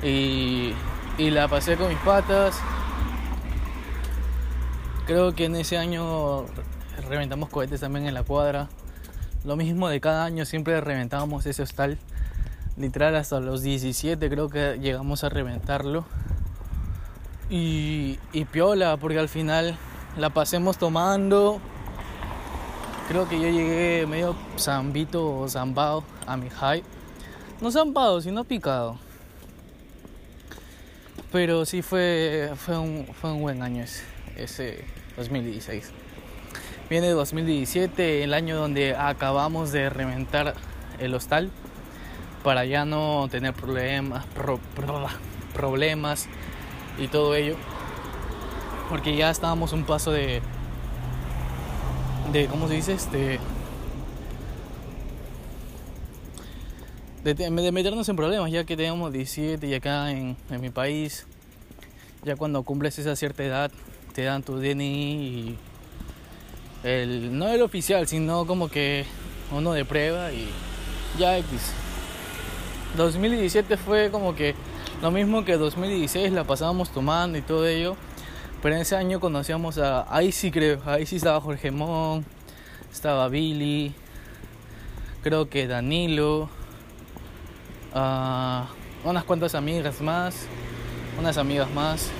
[0.02, 0.72] Y,
[1.18, 2.60] y la pasé con mis patas,
[5.06, 6.46] Creo que en ese año
[7.08, 8.68] reventamos cohetes también en la cuadra.
[9.44, 11.96] Lo mismo de cada año, siempre reventábamos ese hostal.
[12.76, 16.04] Literal hasta los 17 creo que llegamos a reventarlo.
[17.48, 19.78] Y, y piola, porque al final
[20.16, 21.60] la pasemos tomando.
[23.08, 26.82] Creo que yo llegué medio zambito o zambado a mi high.
[27.60, 28.98] No zambado, sino picado.
[31.30, 34.04] Pero sí fue, fue, un, fue un buen año ese,
[34.36, 34.84] ese
[35.16, 35.92] 2016.
[36.88, 40.54] Viene 2017, el año donde acabamos de reventar
[40.98, 41.50] el hostal
[42.44, 44.24] para ya no tener problemas,
[45.52, 46.28] problemas
[46.98, 47.56] y todo ello.
[48.88, 50.40] Porque ya estábamos un paso de,
[52.32, 52.92] de ¿cómo se dice?
[52.92, 53.40] Este,
[57.34, 61.26] de, meternos en problemas, ya que tenemos 17 y acá en, en, mi país,
[62.24, 63.70] ya cuando cumples esa cierta edad,
[64.14, 65.58] te dan tu DNI y
[66.84, 69.04] el, no el oficial, sino como que
[69.50, 70.48] uno de prueba y
[71.18, 71.72] ya X.
[72.96, 74.54] 2017 fue como que
[75.02, 77.96] lo mismo que 2016, la pasábamos tomando y todo ello.
[78.66, 80.12] Pero en ese año conocíamos a.
[80.12, 80.80] Ahí sí creo.
[80.86, 82.24] Ahí sí estaba Jorge Mon.
[82.92, 83.94] Estaba Billy.
[85.22, 86.48] Creo que Danilo.
[89.04, 90.48] Unas cuantas amigas más.
[91.16, 92.10] Unas amigas más.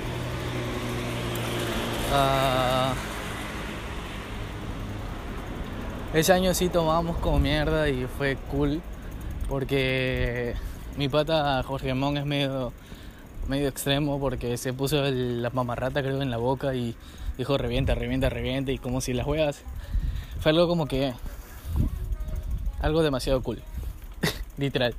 [6.15, 8.81] Ese año sí tomamos como mierda y fue cool.
[9.49, 10.55] Porque
[10.97, 12.73] mi pata Jorge Mon es medio
[13.49, 16.95] medio extremo porque se puso la mamarrata creo en la boca y
[17.39, 19.63] dijo revienta, revienta, revienta y como si las juegas
[20.41, 21.13] fue algo como que
[22.81, 23.63] algo demasiado cool,
[24.57, 24.95] literal.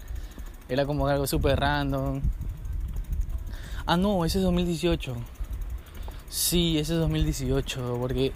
[0.69, 2.21] Era como algo súper random.
[3.85, 5.15] Ah, no, ese es 2018.
[6.29, 8.33] Sí, ese es 2018, porque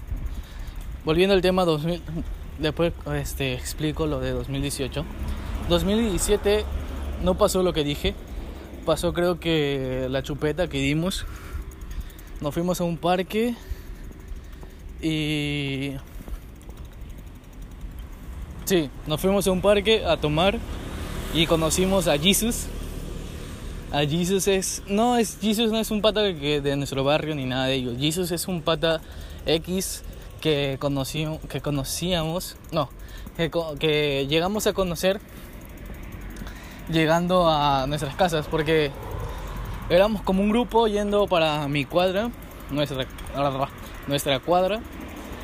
[1.04, 2.02] volviendo al tema 2000,
[2.60, 5.04] después este, explico lo de 2018.
[5.68, 6.64] 2017
[7.24, 8.16] no pasó lo que dije
[8.82, 11.26] pasó creo que la chupeta que dimos.
[12.42, 13.56] Nos fuimos a un parque
[15.02, 15.92] y...
[18.66, 20.58] Sí, nos fuimos a un parque a tomar
[21.34, 22.68] y conocimos a Jesus.
[23.92, 24.84] A Jesus es...
[24.88, 27.94] No, es Jesus no es un pata de nuestro barrio ni nada de ello.
[28.00, 29.02] Jesus es un pata
[29.46, 30.04] X
[30.40, 32.58] que, conocí, que conocíamos...
[32.72, 32.90] No,
[33.38, 35.20] que, que llegamos a conocer
[36.92, 38.92] llegando a nuestras casas porque
[39.90, 42.30] éramos como un grupo yendo para mi cuadra,
[42.70, 44.82] nuestra, cuadra,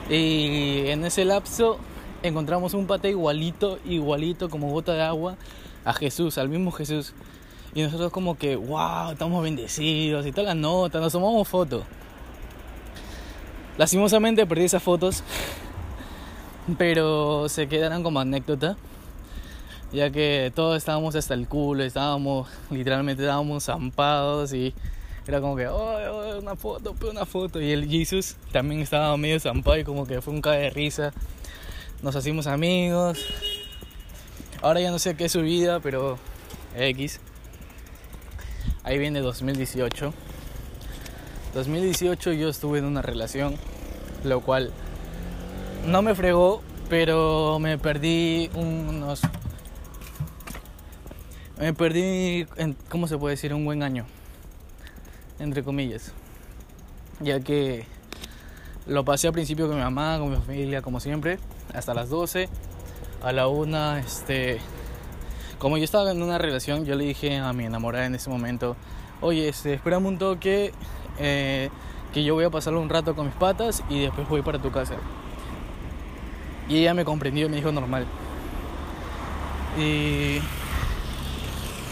[0.09, 1.79] y en ese lapso
[2.23, 5.35] encontramos un pate igualito, igualito como gota de agua
[5.85, 7.13] a Jesús, al mismo Jesús.
[7.73, 11.83] Y nosotros como que, wow, estamos bendecidos y toda la nota, nos tomamos fotos.
[13.77, 15.23] Lastimosamente perdí esas fotos,
[16.77, 18.75] pero se quedaron como anécdota
[19.91, 24.73] ya que todos estábamos hasta el culo, estábamos, literalmente estábamos zampados y
[25.27, 27.61] era como que, oh, una foto, una foto.
[27.61, 31.13] Y el Jesus también estaba medio zampado y como que fue un cae de risa.
[32.01, 33.19] Nos hacimos amigos.
[34.61, 36.17] Ahora ya no sé qué es su vida, pero
[36.75, 37.19] X.
[38.83, 40.13] Ahí viene 2018.
[41.53, 43.55] 2018 yo estuve en una relación,
[44.23, 44.71] lo cual
[45.85, 49.21] no me fregó, pero me perdí unos
[51.59, 53.53] me perdí, en, ¿cómo se puede decir?
[53.53, 54.05] Un buen año,
[55.39, 56.13] entre comillas.
[57.19, 57.85] Ya que
[58.85, 61.39] lo pasé al principio con mi mamá, con mi familia, como siempre,
[61.73, 62.49] hasta las 12.
[63.23, 64.59] A la una, este,
[65.57, 68.75] como yo estaba en una relación, yo le dije a mi enamorada en ese momento,
[69.21, 70.71] oye, este, espérame un toque,
[71.17, 71.69] eh,
[72.13, 74.71] que yo voy a pasarlo un rato con mis patas y después voy para tu
[74.71, 74.95] casa.
[76.69, 78.05] Y ella me comprendió y me dijo normal.
[79.79, 80.39] Y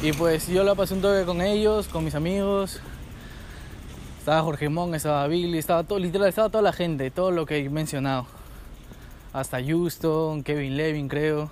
[0.02, 2.80] y pues yo la pasé un toque con ellos, con mis amigos.
[4.20, 7.58] Estaba Jorge Mon, estaba Billy, estaba todo, literal, estaba toda la gente, todo lo que
[7.58, 8.26] he mencionado.
[9.34, 11.52] Hasta Houston, Kevin Levin, creo.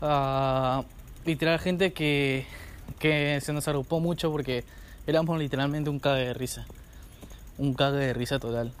[0.00, 0.84] Uh,
[1.24, 2.46] literal, gente que,
[2.98, 4.64] que se nos agrupó mucho porque
[5.06, 6.66] éramos literalmente un cague de risa.
[7.58, 8.72] Un cague de risa total.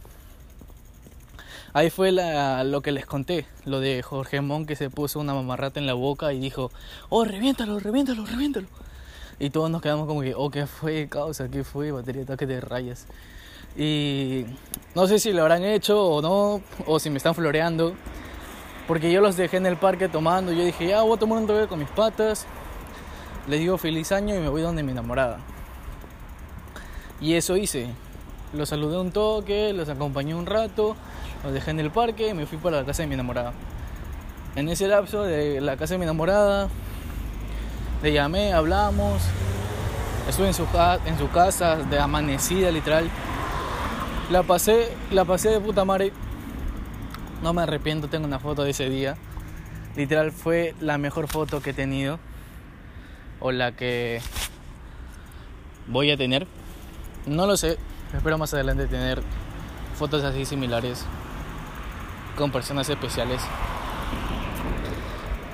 [1.72, 5.78] Ahí fue lo que les conté, lo de Jorge Mon que se puso una mamarrata
[5.78, 6.70] en la boca y dijo,
[7.08, 8.68] oh, reviéntalo, reviéntalo, reviéntalo.
[9.38, 11.48] Y todos nos quedamos como que, oh, ¿qué fue, causa?
[11.48, 11.92] ¿Qué fue?
[11.92, 13.06] Batería de de rayas.
[13.76, 14.46] Y
[14.94, 17.94] no sé si lo habrán hecho o no, o si me están floreando.
[18.88, 20.52] Porque yo los dejé en el parque tomando.
[20.52, 22.46] Yo dije, ya voy a tomar un toque con mis patas.
[23.46, 25.38] Les digo feliz año y me voy donde mi enamorada.
[27.20, 27.88] Y eso hice.
[28.52, 30.96] Los saludé un toque, los acompañé un rato,
[31.44, 33.52] los dejé en el parque y me fui para la casa de mi enamorada.
[34.56, 36.68] En ese lapso de la casa de mi enamorada,
[38.02, 39.22] le llamé, hablamos,
[40.28, 40.66] estuve en su,
[41.06, 43.08] en su casa de amanecida literal.
[44.30, 46.12] La pasé, la pasé de puta madre.
[47.42, 49.16] No me arrepiento, tengo una foto de ese día.
[49.96, 52.18] Literal fue la mejor foto que he tenido
[53.40, 54.20] o la que
[55.86, 56.46] voy a tener.
[57.26, 57.78] No lo sé,
[58.14, 59.22] espero más adelante tener
[59.98, 61.04] fotos así similares
[62.36, 63.42] con personas especiales.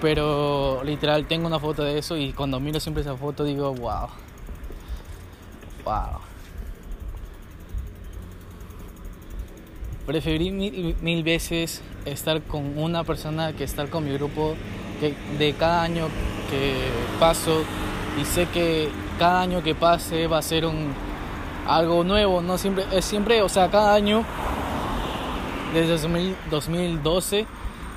[0.01, 4.09] Pero literal tengo una foto de eso y cuando miro siempre esa foto digo, wow.
[5.85, 6.21] Wow.
[10.07, 14.55] Preferí mil, veces estar con una persona que estar con mi grupo
[15.01, 16.09] que de cada año
[16.51, 16.75] que
[17.19, 17.63] paso
[18.21, 20.93] y sé que cada año que pase va a ser un
[21.67, 24.25] algo nuevo, no siempre es siempre, o sea, cada año
[25.73, 25.97] desde
[26.51, 27.47] 2012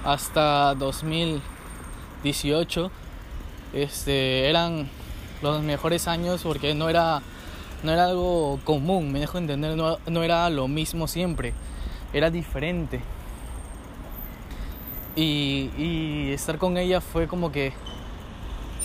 [0.03, 2.91] hasta 2018
[3.74, 4.89] este eran
[5.41, 7.22] los mejores años porque no era
[7.84, 11.53] no era algo común, me dejo entender, no, no era lo mismo siempre,
[12.11, 13.01] era diferente.
[15.15, 17.74] Y, y estar con ella fue como que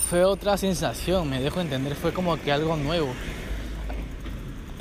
[0.09, 3.07] fue otra sensación, me dejo entender, fue como que algo nuevo,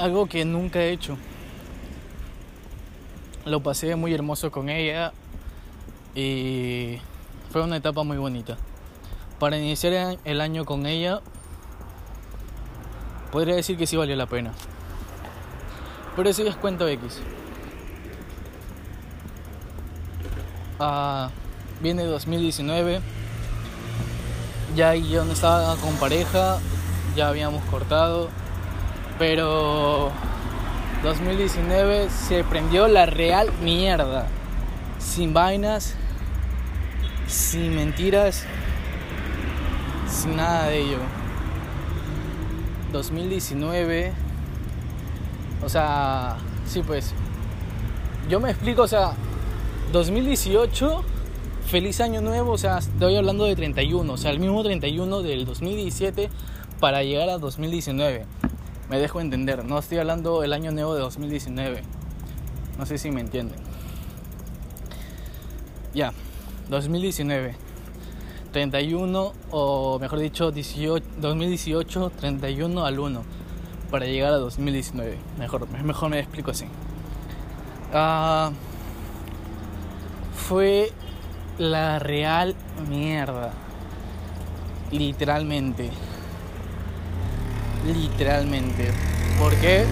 [0.03, 1.17] algo que nunca he hecho.
[3.45, 5.13] Lo pasé muy hermoso con ella
[6.15, 6.99] y
[7.51, 8.57] fue una etapa muy bonita.
[9.39, 11.21] Para iniciar el año con ella,
[13.31, 14.53] podría decir que sí valió la pena.
[16.17, 17.21] Pero eso ya es cuento X.
[20.81, 21.31] Ah,
[21.81, 23.01] viene 2019
[24.75, 26.59] ya yo no estaba con pareja,
[27.15, 28.31] ya habíamos cortado,
[29.19, 30.11] pero
[31.03, 34.27] 2019 se prendió la real mierda,
[34.99, 35.95] sin vainas,
[37.27, 38.45] sin mentiras,
[40.09, 40.99] sin nada de ello.
[42.93, 44.13] 2019,
[45.65, 46.37] o sea,
[46.67, 47.15] sí pues,
[48.29, 49.13] yo me explico, o sea,
[49.93, 51.05] 2018
[51.67, 55.47] feliz año nuevo, o sea, estoy hablando de 31, o sea, el mismo 31 del
[55.47, 56.29] 2017
[56.81, 58.27] para llegar a 2019.
[58.93, 61.83] Me dejo entender, no estoy hablando del año nuevo de 2019.
[62.79, 63.59] No sé si me entienden.
[65.95, 66.13] Ya,
[66.69, 67.57] 2019.
[68.53, 73.23] 31 o mejor dicho 18, 2018 31 al 1
[73.91, 76.67] para llegar a 2019 mejor mejor me explico así
[77.95, 78.53] uh,
[80.37, 80.93] fue
[81.59, 82.55] la real
[82.89, 83.53] mierda.
[84.91, 85.91] Literalmente.
[87.87, 88.93] Literalmente.
[89.39, 89.85] ¿Por qué?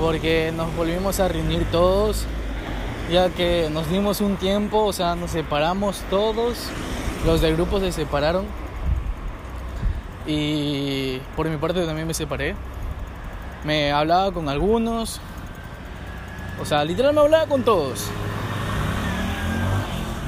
[0.00, 2.24] Porque nos volvimos a reunir todos,
[3.10, 6.58] ya que nos dimos un tiempo, o sea, nos separamos todos,
[7.24, 8.44] los del grupo se separaron
[10.26, 12.56] y por mi parte también me separé.
[13.64, 15.20] Me hablaba con algunos,
[16.60, 18.06] o sea, literal me hablaba con todos.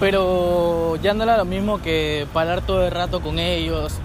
[0.01, 4.01] Pero ya no era lo mismo que parar todo el rato con ellos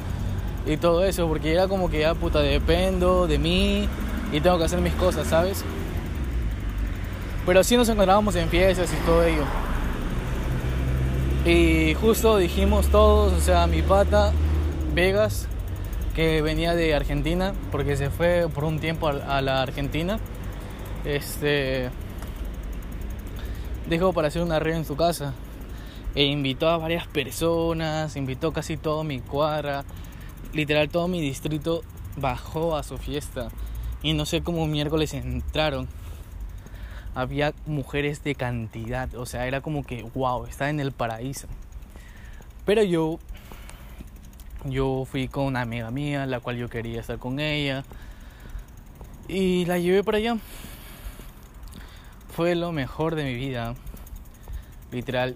[0.65, 3.87] y todo eso, porque era como que ya puta dependo de mí
[4.31, 5.63] y tengo que hacer mis cosas, ¿sabes?
[7.45, 9.43] Pero sí nos encontrábamos en fiestas y todo ello.
[11.45, 14.31] Y justo dijimos todos, o sea, mi pata,
[14.93, 15.47] Vegas,
[16.15, 20.19] que venía de Argentina, porque se fue por un tiempo a la Argentina,
[21.03, 21.89] este,
[23.89, 25.33] dijo para hacer una red en su casa
[26.15, 29.83] e invitó a varias personas, invitó casi todo mi cuadra,
[30.53, 31.83] literal todo mi distrito
[32.17, 33.49] bajó a su fiesta
[34.01, 35.87] y no sé cómo miércoles entraron.
[37.15, 41.47] Había mujeres de cantidad, o sea, era como que wow, estaba en el paraíso.
[42.65, 43.19] Pero yo
[44.65, 47.83] yo fui con una amiga mía, la cual yo quería estar con ella
[49.27, 50.37] y la llevé para allá.
[52.35, 53.75] Fue lo mejor de mi vida.
[54.91, 55.35] Literal,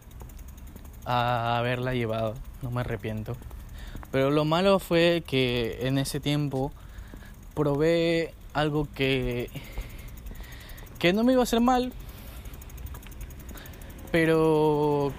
[1.05, 3.36] a haberla llevado, no me arrepiento.
[4.12, 6.72] Pero lo malo fue que en ese tiempo
[7.53, 9.49] probé algo que
[10.99, 11.93] que no me iba a hacer mal,
[14.12, 15.12] pero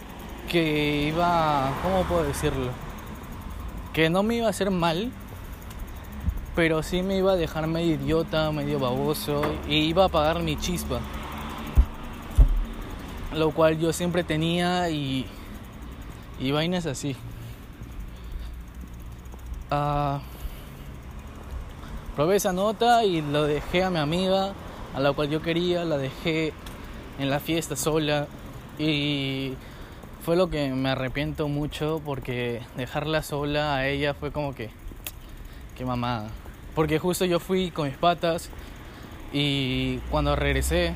[0.49, 2.71] que iba, ¿cómo puedo decirlo?
[3.93, 5.13] Que no me iba a hacer mal,
[6.57, 10.57] pero sí me iba a dejar medio idiota, medio baboso y iba a apagar mi
[10.57, 11.01] chispa.
[13.35, 15.27] Lo cual yo siempre tenía y
[16.41, 17.17] y vainas así.
[19.71, 20.19] Uh,
[22.17, 24.55] probé esa nota y lo dejé a mi amiga
[24.95, 26.55] a la cual yo quería, la dejé
[27.19, 28.27] en la fiesta sola
[28.79, 29.53] y
[30.25, 34.71] fue lo que me arrepiento mucho porque dejarla sola a ella fue como que,
[35.77, 36.29] qué mamada.
[36.75, 38.49] Porque justo yo fui con mis patas
[39.35, 40.95] y cuando regresé,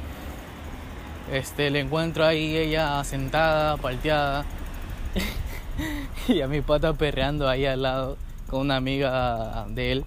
[1.30, 4.46] este, le encuentro ahí ella sentada, palteada
[6.28, 8.16] y a mi pata perreando ahí al lado
[8.52, 10.04] con una amiga de él.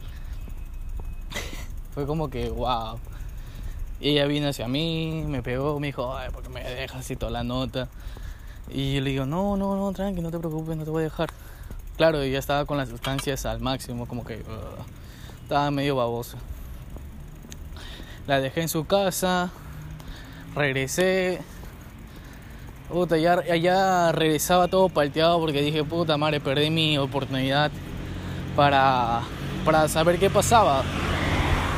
[1.95, 2.99] Fue como que, wow.
[3.99, 7.15] Y ella vino hacia mí, me pegó, me dijo, ay, ¿por qué me dejas así
[7.15, 7.89] toda la nota?
[8.69, 11.03] Y yo le digo, no, no, no, tranqui, no te preocupes, no te voy a
[11.05, 11.31] dejar.
[11.97, 14.43] Claro, ya estaba con las sustancias al máximo, como que
[15.41, 16.37] estaba medio baboso.
[18.27, 19.49] La dejé en su casa,
[20.53, 21.41] regresé.
[22.89, 27.71] Puta, ya, ya regresaba todo palteado porque dije, puta madre, perdí mi oportunidad
[28.55, 29.21] para,
[29.63, 30.83] para saber qué pasaba.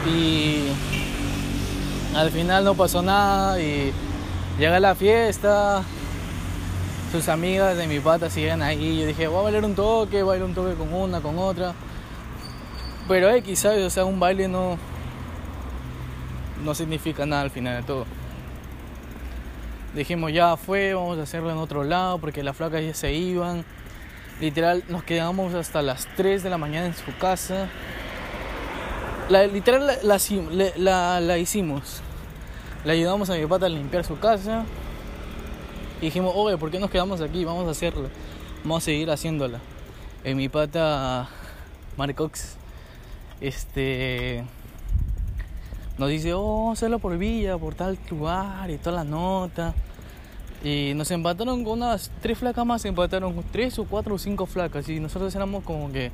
[0.06, 0.70] Y
[2.16, 3.92] al final no pasó nada y
[4.58, 5.84] llega la fiesta,
[7.12, 9.00] sus amigas de mi pata siguen ahí.
[9.00, 11.74] Yo dije, voy a bailar un toque, bailar un toque con una, con otra.
[13.08, 13.86] Pero X, ¿sabes?
[13.86, 14.78] O sea, un baile no,
[16.64, 18.06] no significa nada al final de todo.
[19.96, 23.64] Dijimos, ya fue, vamos a hacerlo en otro lado porque las flacas ya se iban.
[24.40, 27.70] Literal, nos quedamos hasta las 3 de la mañana en su casa.
[29.30, 32.02] Literal la, la, hicimos.
[32.86, 34.64] Le ayudamos a mi pata a limpiar su casa.
[36.02, 37.46] Y dijimos, oye, ¿por qué nos quedamos aquí?
[37.46, 38.10] Vamos a hacerlo.
[38.64, 39.60] Vamos a seguir haciéndola.
[40.24, 41.30] En mi pata
[41.98, 42.58] Marcox,
[43.42, 44.44] este,
[45.98, 49.74] nos dice, oh, hacerlo por Villa, por tal lugar y toda la nota.
[50.68, 54.90] Y nos empataron con unas tres flacas más, empataron tres o cuatro o cinco flacas.
[54.90, 56.12] Y nosotros éramos como que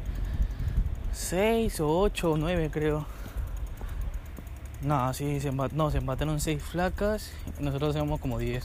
[1.11, 3.03] seis o ocho o nueve, creo.
[4.83, 8.63] No, sí, se, no, se empataron seis flacas y nosotros éramos como diez.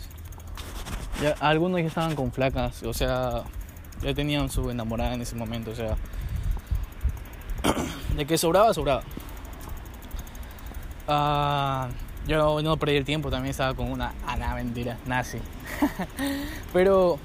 [1.23, 3.45] Ya, algunos ya estaban con flacas, o sea,
[4.03, 5.97] ya tenían su enamorada en ese momento, o sea,
[8.15, 9.03] de que sobraba, sobraba.
[11.09, 11.91] Uh,
[12.27, 14.13] yo no perdí el tiempo, también estaba con una.
[14.27, 15.39] Ah, nada, mentira, nazi.
[16.73, 17.19] pero.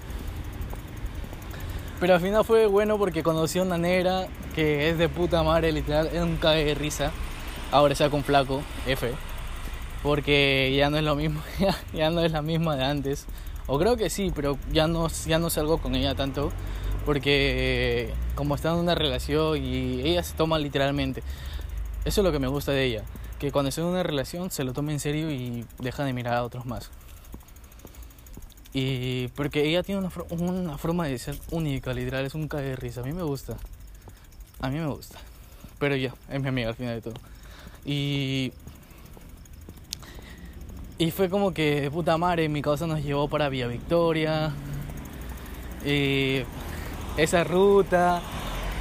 [1.99, 5.71] Pero al final fue bueno porque conocí a una negra que es de puta madre,
[5.71, 7.11] literal, es un cague de risa.
[7.71, 9.11] Ahora está con flaco, F.
[10.01, 11.41] Porque ya no es lo mismo,
[11.93, 13.25] ya no es la misma de antes.
[13.67, 16.51] O creo que sí, pero ya no, ya no salgo con ella tanto.
[17.05, 21.23] Porque como está en una relación y ella se toma literalmente.
[22.05, 23.03] Eso es lo que me gusta de ella.
[23.39, 26.35] Que cuando está en una relación se lo toma en serio y deja de mirar
[26.35, 26.91] a otros más.
[28.73, 32.75] Y porque ella tiene una, una forma de ser única, literal, es un cae de
[32.75, 33.01] risa.
[33.01, 33.55] A mí me gusta.
[34.59, 35.19] A mí me gusta.
[35.79, 37.21] Pero ya, es mi amiga al final de todo.
[37.85, 38.51] Y
[40.97, 44.51] y fue como que puta madre, mi causa nos llevó para Villa Victoria.
[45.85, 46.43] Y
[47.17, 48.21] esa ruta,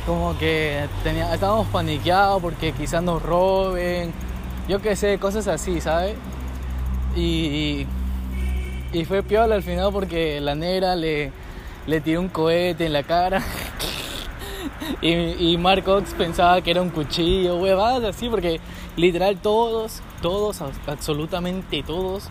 [0.07, 4.13] como que tenía, estábamos paniqueados porque quizás nos roben.
[4.69, 6.15] Yo qué sé, cosas así, ¿sabes?
[7.17, 7.87] Y
[9.05, 11.33] fue piola al final porque la negra le,
[11.87, 13.43] le tiró un cohete en la cara.
[15.03, 18.61] y, y Marcox pensaba que era un cuchillo, huevadas así, porque
[18.97, 22.29] literal todos todos, absolutamente todos,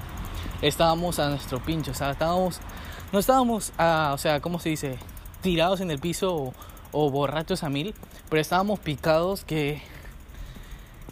[0.64, 2.59] estábamos a nuestro pincho, o sea, estábamos,
[3.12, 4.97] no estábamos, o sea, ¿cómo se dice?
[5.41, 6.53] Tirados en el piso
[6.91, 7.93] o, borrachos a mil,
[8.30, 9.82] pero estábamos picados que,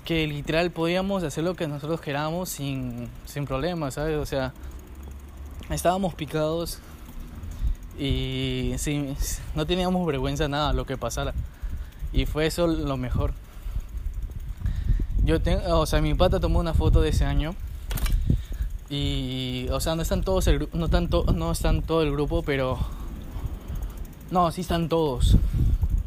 [0.05, 4.17] que literal podíamos hacer lo que nosotros queramos sin, sin problemas, ¿sabes?
[4.17, 4.53] O sea,
[5.70, 6.80] estábamos picados
[7.99, 9.13] y sí,
[9.55, 11.34] no teníamos vergüenza nada lo que pasara.
[12.13, 13.34] Y fue eso lo mejor.
[15.24, 17.55] Yo tengo, o sea, mi pata tomó una foto de ese año.
[18.89, 22.80] Y, o sea, no están todos, el, no, tanto, no están todo el grupo, pero...
[24.32, 25.36] No, sí están todos.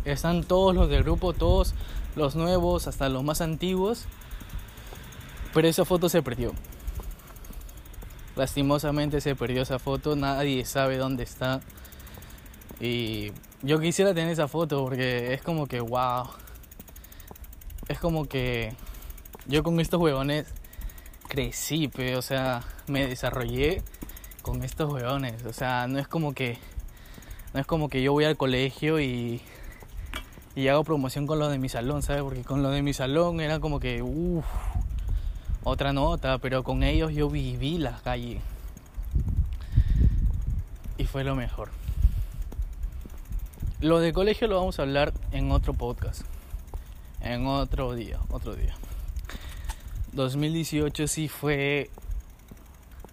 [0.05, 1.75] Están todos los del grupo, todos
[2.17, 4.07] los nuevos, hasta los más antiguos.
[5.53, 6.53] Pero esa foto se perdió.
[8.37, 11.61] Lastimosamente se perdió esa foto, nadie sabe dónde está.
[12.81, 16.29] Y yo quisiera tener esa foto porque es como que, wow.
[17.89, 18.75] Es como que
[19.47, 20.47] yo con estos huevones
[21.29, 23.83] crecí, pero, o sea, me desarrollé
[24.43, 25.45] con estos huevones.
[25.45, 26.59] O sea, no es como que.
[27.55, 29.41] No es como que yo voy al colegio y.
[30.55, 32.23] Y hago promoción con lo de mi salón, ¿sabes?
[32.23, 34.03] Porque con lo de mi salón era como que.
[34.03, 34.45] Uff.
[35.65, 38.41] Otra nota, pero con ellos yo viví la calle.
[40.99, 41.71] Y fue lo mejor.
[43.81, 46.23] Lo de colegio lo vamos a hablar en otro podcast.
[47.21, 48.75] En otro día, otro día.
[50.13, 51.91] 2018 sí fue...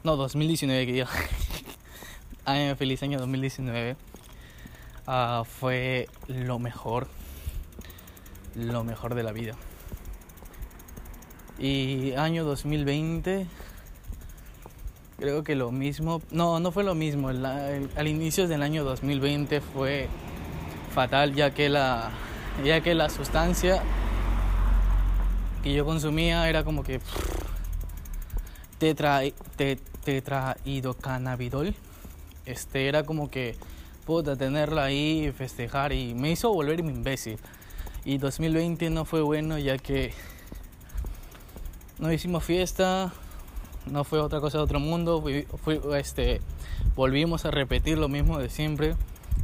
[0.04, 1.06] No, 2019 que
[2.78, 3.95] feliz año 2019.
[5.06, 7.08] Ah, fue lo mejor.
[8.56, 9.56] Lo mejor de la vida.
[11.60, 13.45] Y año 2020
[15.20, 20.07] creo que lo mismo, no, no fue lo mismo, al inicio del año 2020 fue
[20.93, 22.12] fatal ya que la,
[22.64, 23.84] ya que la sustancia
[25.62, 27.01] que yo consumía era como que
[28.78, 29.22] tetra,
[30.05, 31.76] tetraidocannabidol,
[32.45, 33.57] este era como que
[34.05, 37.38] puta tenerla ahí y festejar y me hizo volverme imbécil.
[38.05, 40.14] Y 2020 no fue bueno ya que
[42.00, 43.12] no hicimos fiesta,
[43.86, 46.41] no fue otra cosa de otro mundo, fui, este,
[46.95, 48.95] volvimos a repetir lo mismo de siempre,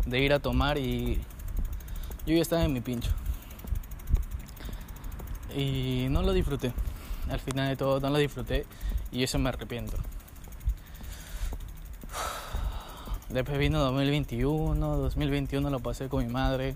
[0.06, 1.22] de ir a tomar y
[2.26, 3.12] yo ya estaba en mi pincho.
[5.56, 6.74] Y no lo disfruté,
[7.30, 8.66] al final de todo no lo disfruté
[9.12, 9.98] y eso me arrepiento.
[13.30, 16.76] Después vino 2021, 2021 lo pasé con mi madre.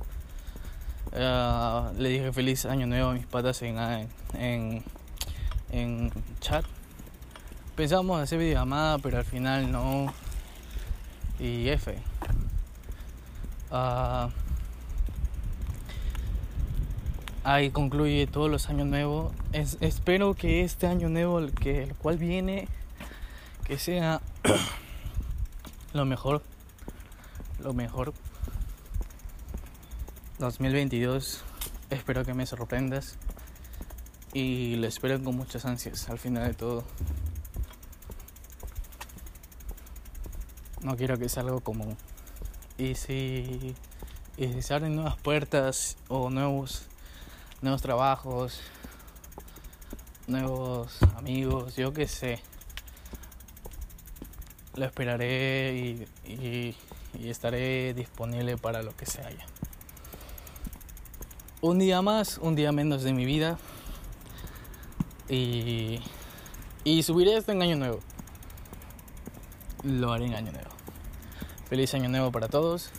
[1.13, 3.77] Ah, le dije feliz año nuevo a mis patas en,
[4.33, 4.83] en,
[5.71, 6.65] en chat
[7.79, 10.13] Pensamos hacer videollamada, pero al final no.
[11.39, 11.97] Y F.
[13.71, 14.29] Uh,
[17.45, 19.33] ahí concluye todos los años nuevos.
[19.53, 22.67] espero que este año nuevo, el, que, el cual viene,
[23.63, 24.19] que sea
[25.93, 26.43] lo mejor.
[27.63, 28.13] Lo mejor.
[30.39, 31.45] 2022.
[31.91, 33.17] Espero que me sorprendas.
[34.33, 36.83] Y lo espero con muchas ansias al final de todo.
[40.81, 41.97] no quiero que sea algo común.
[42.77, 43.75] Y si,
[44.37, 46.83] y se abren nuevas puertas o nuevos,
[47.61, 48.61] nuevos trabajos,
[50.27, 52.39] nuevos amigos, yo qué sé,
[54.75, 56.75] lo esperaré y, y,
[57.19, 59.45] y estaré disponible para lo que se haya.
[61.61, 63.57] Un día más, un día menos de mi vida.
[65.29, 66.01] Y,
[67.03, 67.99] subiré esto en año nuevo
[69.83, 70.69] lo haré en año nuevo.
[71.69, 72.89] Feliz año nuevo para todos.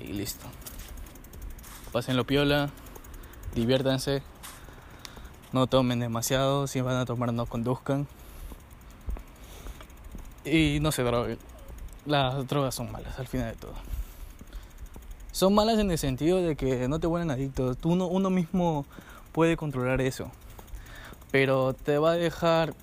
[0.00, 0.46] Y listo.
[1.92, 2.70] Pásenlo piola,
[3.54, 4.22] diviértanse.
[5.52, 8.06] No tomen demasiado, si van a tomar no conduzcan.
[10.44, 11.38] Y no se droguen.
[12.06, 13.74] Las drogas son malas al final de todo.
[15.30, 17.74] Son malas en el sentido de que no te vuelven adicto.
[17.74, 18.86] Tú uno, uno mismo
[19.32, 20.30] puede controlar eso.
[21.32, 22.74] Pero te va a dejar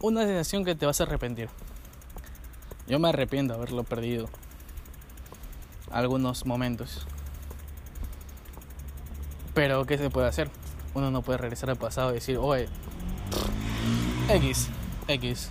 [0.00, 1.48] una sensación que te vas a arrepentir.
[2.86, 4.28] Yo me arrepiento de haberlo perdido.
[5.90, 7.06] Algunos momentos.
[9.52, 10.48] Pero ¿qué se puede hacer?
[10.94, 12.68] Uno no puede regresar al pasado y decir, oye,
[14.28, 14.68] X,
[15.08, 15.50] X.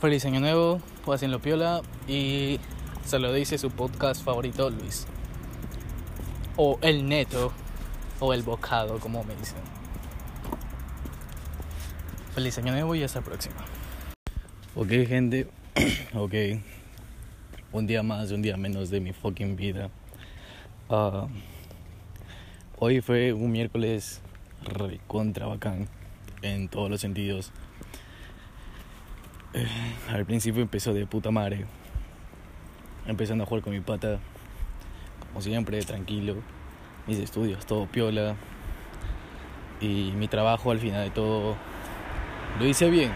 [0.00, 0.80] Feliz año nuevo,
[1.22, 2.60] lo piola y
[3.04, 5.06] se lo dice su podcast favorito Luis.
[6.60, 7.52] O el neto,
[8.18, 9.58] o el bocado, como me dicen.
[12.34, 13.64] Feliz año nuevo y hasta la próxima.
[14.74, 15.46] Ok, gente.
[16.14, 16.34] ok.
[17.70, 19.88] Un día más, un día menos de mi fucking vida.
[20.90, 21.28] Ah,
[22.80, 24.20] hoy fue un miércoles
[25.06, 25.88] contra bacán
[26.42, 27.52] en todos los sentidos.
[29.54, 29.68] Eh,
[30.10, 31.66] al principio empezó de puta madre.
[33.06, 34.18] Empezando a jugar con mi pata.
[35.28, 36.36] Como siempre, tranquilo.
[37.06, 38.36] Mis estudios, todo piola.
[39.80, 41.56] Y mi trabajo al final de todo
[42.58, 43.12] lo hice bien.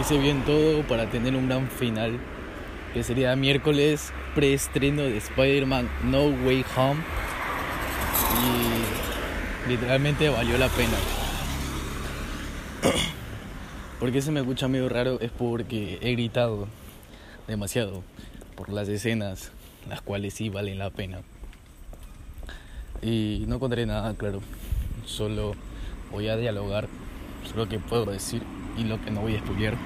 [0.00, 2.18] Hice bien todo para tener un gran final.
[2.94, 7.00] Que sería miércoles preestreno de Spider-Man No Way Home.
[8.44, 10.96] Y literalmente valió la pena.
[14.00, 16.66] Porque se me escucha medio raro es porque he gritado
[17.46, 18.02] demasiado
[18.56, 19.52] por las escenas,
[19.88, 21.20] las cuales sí valen la pena.
[23.00, 24.40] Y no contaré nada, claro.
[25.06, 25.54] Solo
[26.10, 26.88] voy a dialogar
[27.56, 28.42] lo que puedo decir
[28.78, 29.76] y lo que no voy a estudiar.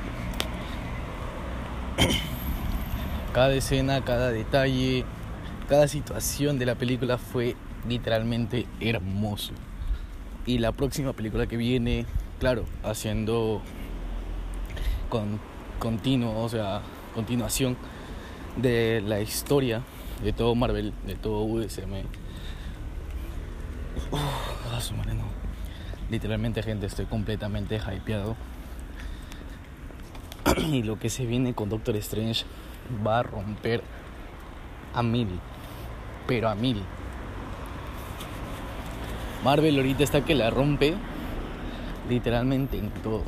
[3.33, 5.05] cada escena, cada detalle,
[5.69, 7.57] cada situación de la película fue
[7.89, 9.53] literalmente hermoso.
[10.45, 12.07] Y la próxima película que viene,
[12.39, 13.63] claro, haciendo
[15.09, 15.41] con
[15.79, 16.83] continuo, o sea,
[17.15, 17.77] continuación
[18.57, 19.83] de la historia
[20.23, 22.05] de todo Marvel, de todo USM.
[24.11, 25.25] Oh, su no.
[26.11, 28.37] Literalmente, gente, estoy completamente hypeado.
[30.69, 32.45] y lo que se viene con Doctor Strange
[33.07, 33.83] va a romper
[34.95, 35.29] a mil.
[36.27, 36.83] Pero a mil.
[39.45, 40.95] Marvel ahorita está que la rompe
[42.09, 43.25] literalmente en todo.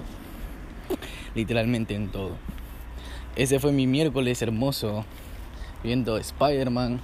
[1.34, 2.32] Literalmente en todo.
[3.38, 5.04] Ese fue mi miércoles hermoso
[5.84, 6.98] viendo Spider-Man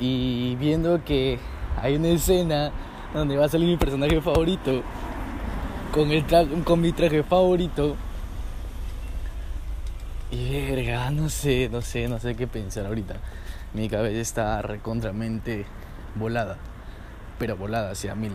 [0.00, 1.38] y viendo que
[1.76, 2.72] hay una escena
[3.12, 4.82] donde va a salir mi personaje favorito
[5.92, 6.24] con, el
[6.64, 7.96] con mi traje favorito.
[10.30, 13.16] Y verga, no sé, no sé, no sé qué pensar ahorita.
[13.74, 15.66] Mi cabeza está recontramente
[16.14, 16.56] volada,
[17.38, 18.32] pero volada hacia mil.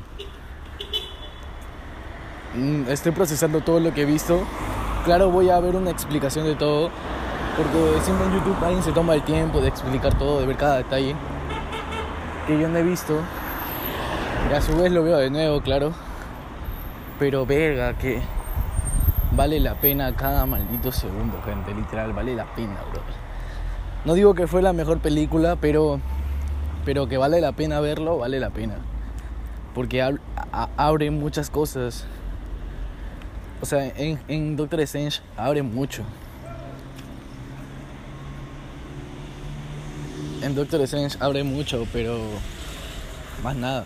[2.54, 4.46] Mm, estoy procesando todo lo que he visto.
[5.06, 6.90] Claro, voy a ver una explicación de todo,
[7.56, 10.78] porque siempre en YouTube alguien se toma el tiempo de explicar todo, de ver cada
[10.78, 11.16] detalle
[12.48, 13.20] que yo no he visto.
[14.50, 15.92] Y a su vez lo veo de nuevo, claro.
[17.20, 18.20] Pero verga, que
[19.34, 21.76] vale la pena cada maldito segundo, gente.
[21.76, 23.02] Literal, vale la pena, bro.
[24.06, 26.00] No digo que fue la mejor película, pero,
[26.84, 28.78] pero que vale la pena verlo, vale la pena.
[29.76, 30.02] Porque
[30.78, 32.08] abre muchas cosas.
[33.62, 36.04] O sea, en, en Doctor Strange abre mucho.
[40.42, 42.20] En Doctor Strange abre mucho, pero
[43.42, 43.86] más nada.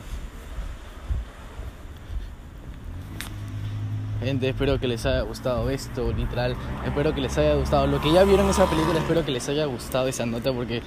[4.22, 6.58] Gente, espero que les haya gustado esto, literal.
[6.86, 7.88] Espero que les haya gustado.
[7.88, 10.82] Lo que ya vieron esa película, espero que les haya gustado esa nota porque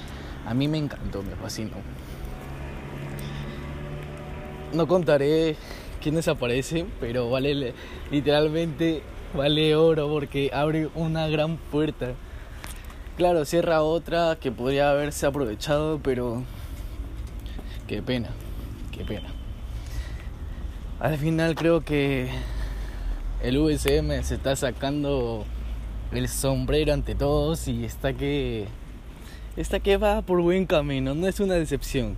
[0.45, 1.77] a mí me encantó, me fascinó.
[4.71, 5.55] No contaré
[6.03, 7.73] quiénes aparecen, pero vale
[8.11, 9.01] literalmente
[9.33, 12.13] vale oro porque abre una gran puerta.
[13.17, 16.43] Claro, cierra otra que podría haberse aprovechado, pero
[17.87, 18.29] qué pena,
[18.91, 19.29] qué pena.
[20.99, 22.29] Al final creo que
[23.41, 25.45] el USM se está sacando
[26.11, 28.67] el sombrero ante todos y está que
[29.57, 32.15] está que va por buen camino, no es una decepción.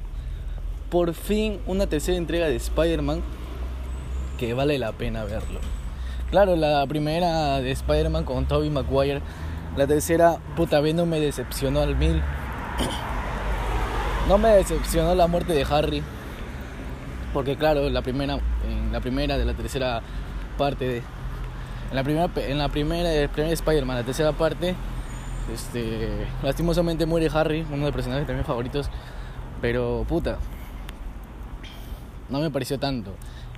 [0.90, 3.22] Por fin una tercera entrega de Spider-Man
[4.36, 5.60] que vale la pena verlo.
[6.30, 9.22] Claro, la primera de Spider-Man con Tobey Maguire,
[9.78, 12.22] la tercera, puta, no me decepcionó al mil.
[14.28, 16.04] No me decepcionó la muerte de Harry.
[17.34, 20.02] Porque claro, la primera, en la primera de la tercera
[20.58, 21.04] parte
[21.90, 24.76] en la primera en la primera, el primer Spider-Man, la tercera parte,
[25.54, 28.90] este, lastimosamente muere Harry, uno de los personajes también favoritos,
[29.62, 30.38] pero puta,
[32.30, 33.12] no me pareció tanto.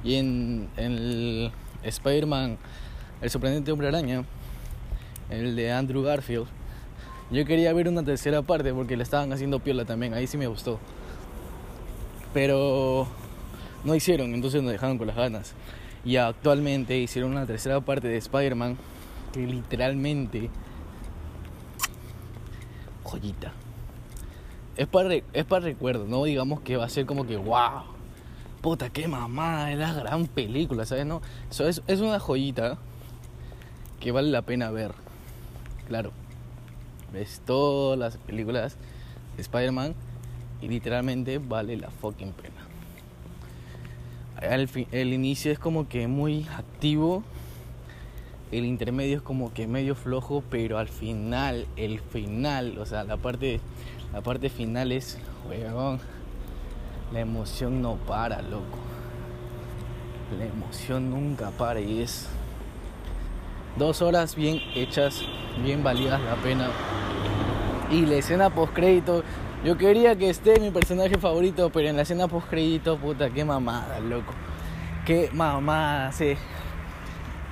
[0.03, 1.51] Y en, el
[1.83, 2.57] Spider-Man,
[3.21, 4.23] el sorprendente hombre araña,
[5.29, 6.47] el de Andrew Garfield,
[7.29, 10.47] yo quería ver una tercera parte porque le estaban haciendo piola también, ahí sí me
[10.47, 10.79] gustó.
[12.33, 13.07] Pero
[13.83, 15.53] no hicieron, entonces nos dejaron con las ganas.
[16.05, 18.77] Y actualmente hicieron una tercera parte de Spider-Man
[19.33, 20.49] que literalmente...
[23.03, 23.53] Joyita.
[24.75, 27.96] Es para, es para recuerdo, no digamos que va a ser como que wow.
[28.67, 31.05] Puta, qué mamada, es la gran película, ¿sabes?
[31.05, 32.77] No, eso es, una joyita
[34.01, 34.91] que vale la pena ver.
[35.87, 36.11] Claro.
[37.13, 38.75] Ves todas las películas
[39.37, 39.95] de Spider-Man
[40.61, 42.67] y literalmente vale la fucking pena
[44.91, 47.23] el inicio es como que muy activo,
[48.51, 53.15] el intermedio es como que medio flojo, pero al final, el final, o sea, la
[53.15, 53.61] parte,
[54.11, 55.17] la parte final es,
[55.49, 56.01] weón,
[57.11, 58.79] la emoción no para, loco.
[60.37, 62.27] La emoción nunca para y es
[63.77, 65.21] dos horas bien hechas,
[65.63, 66.67] bien validas la pena.
[67.89, 69.23] Y la escena post crédito
[69.63, 73.43] yo quería que esté mi personaje favorito, pero en la escena post crédito, puta, qué
[73.43, 74.33] mamada, loco.
[75.05, 76.37] Qué mamada, se,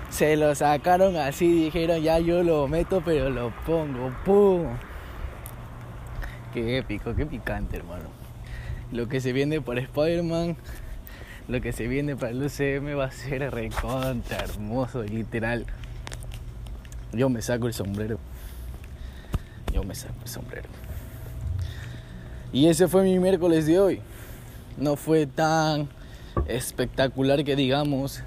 [0.09, 4.67] se lo sacaron así, dijeron, ya yo lo meto, pero lo pongo, ¡pum!
[6.53, 8.24] Qué épico, qué picante, hermano.
[8.91, 10.55] Lo que se viene para Spider-Man,
[11.47, 15.65] lo que se viene para el UCM va a ser recontra, hermoso, literal.
[17.11, 18.19] Yo me saco el sombrero.
[19.73, 20.69] Yo me saco el sombrero.
[22.53, 24.01] Y ese fue mi miércoles de hoy.
[24.77, 25.89] No fue tan
[26.47, 28.23] espectacular que digamos,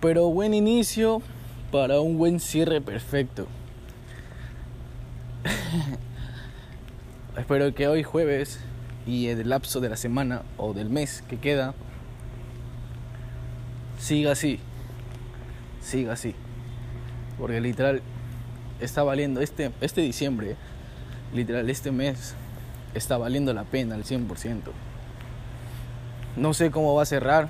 [0.00, 1.22] pero buen inicio
[1.70, 3.46] para un buen cierre perfecto.
[7.36, 8.60] Espero que hoy jueves
[9.10, 11.74] y el lapso de la semana o del mes que queda
[13.98, 14.60] siga así.
[15.82, 16.36] Siga así.
[17.36, 18.02] Porque literal
[18.78, 20.54] está valiendo este este diciembre,
[21.34, 22.36] literal este mes
[22.94, 24.60] está valiendo la pena al 100%.
[26.36, 27.48] No sé cómo va a cerrar,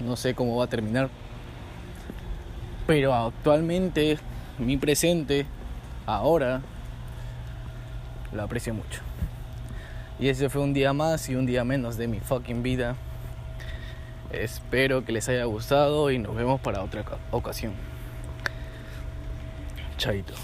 [0.00, 1.10] no sé cómo va a terminar,
[2.86, 4.18] pero actualmente
[4.58, 5.44] mi presente,
[6.06, 6.62] ahora,
[8.32, 9.03] lo aprecio mucho.
[10.18, 12.96] Y ese fue un día más y un día menos de mi fucking vida.
[14.30, 17.72] Espero que les haya gustado y nos vemos para otra ocasión.
[19.96, 20.34] Chaito.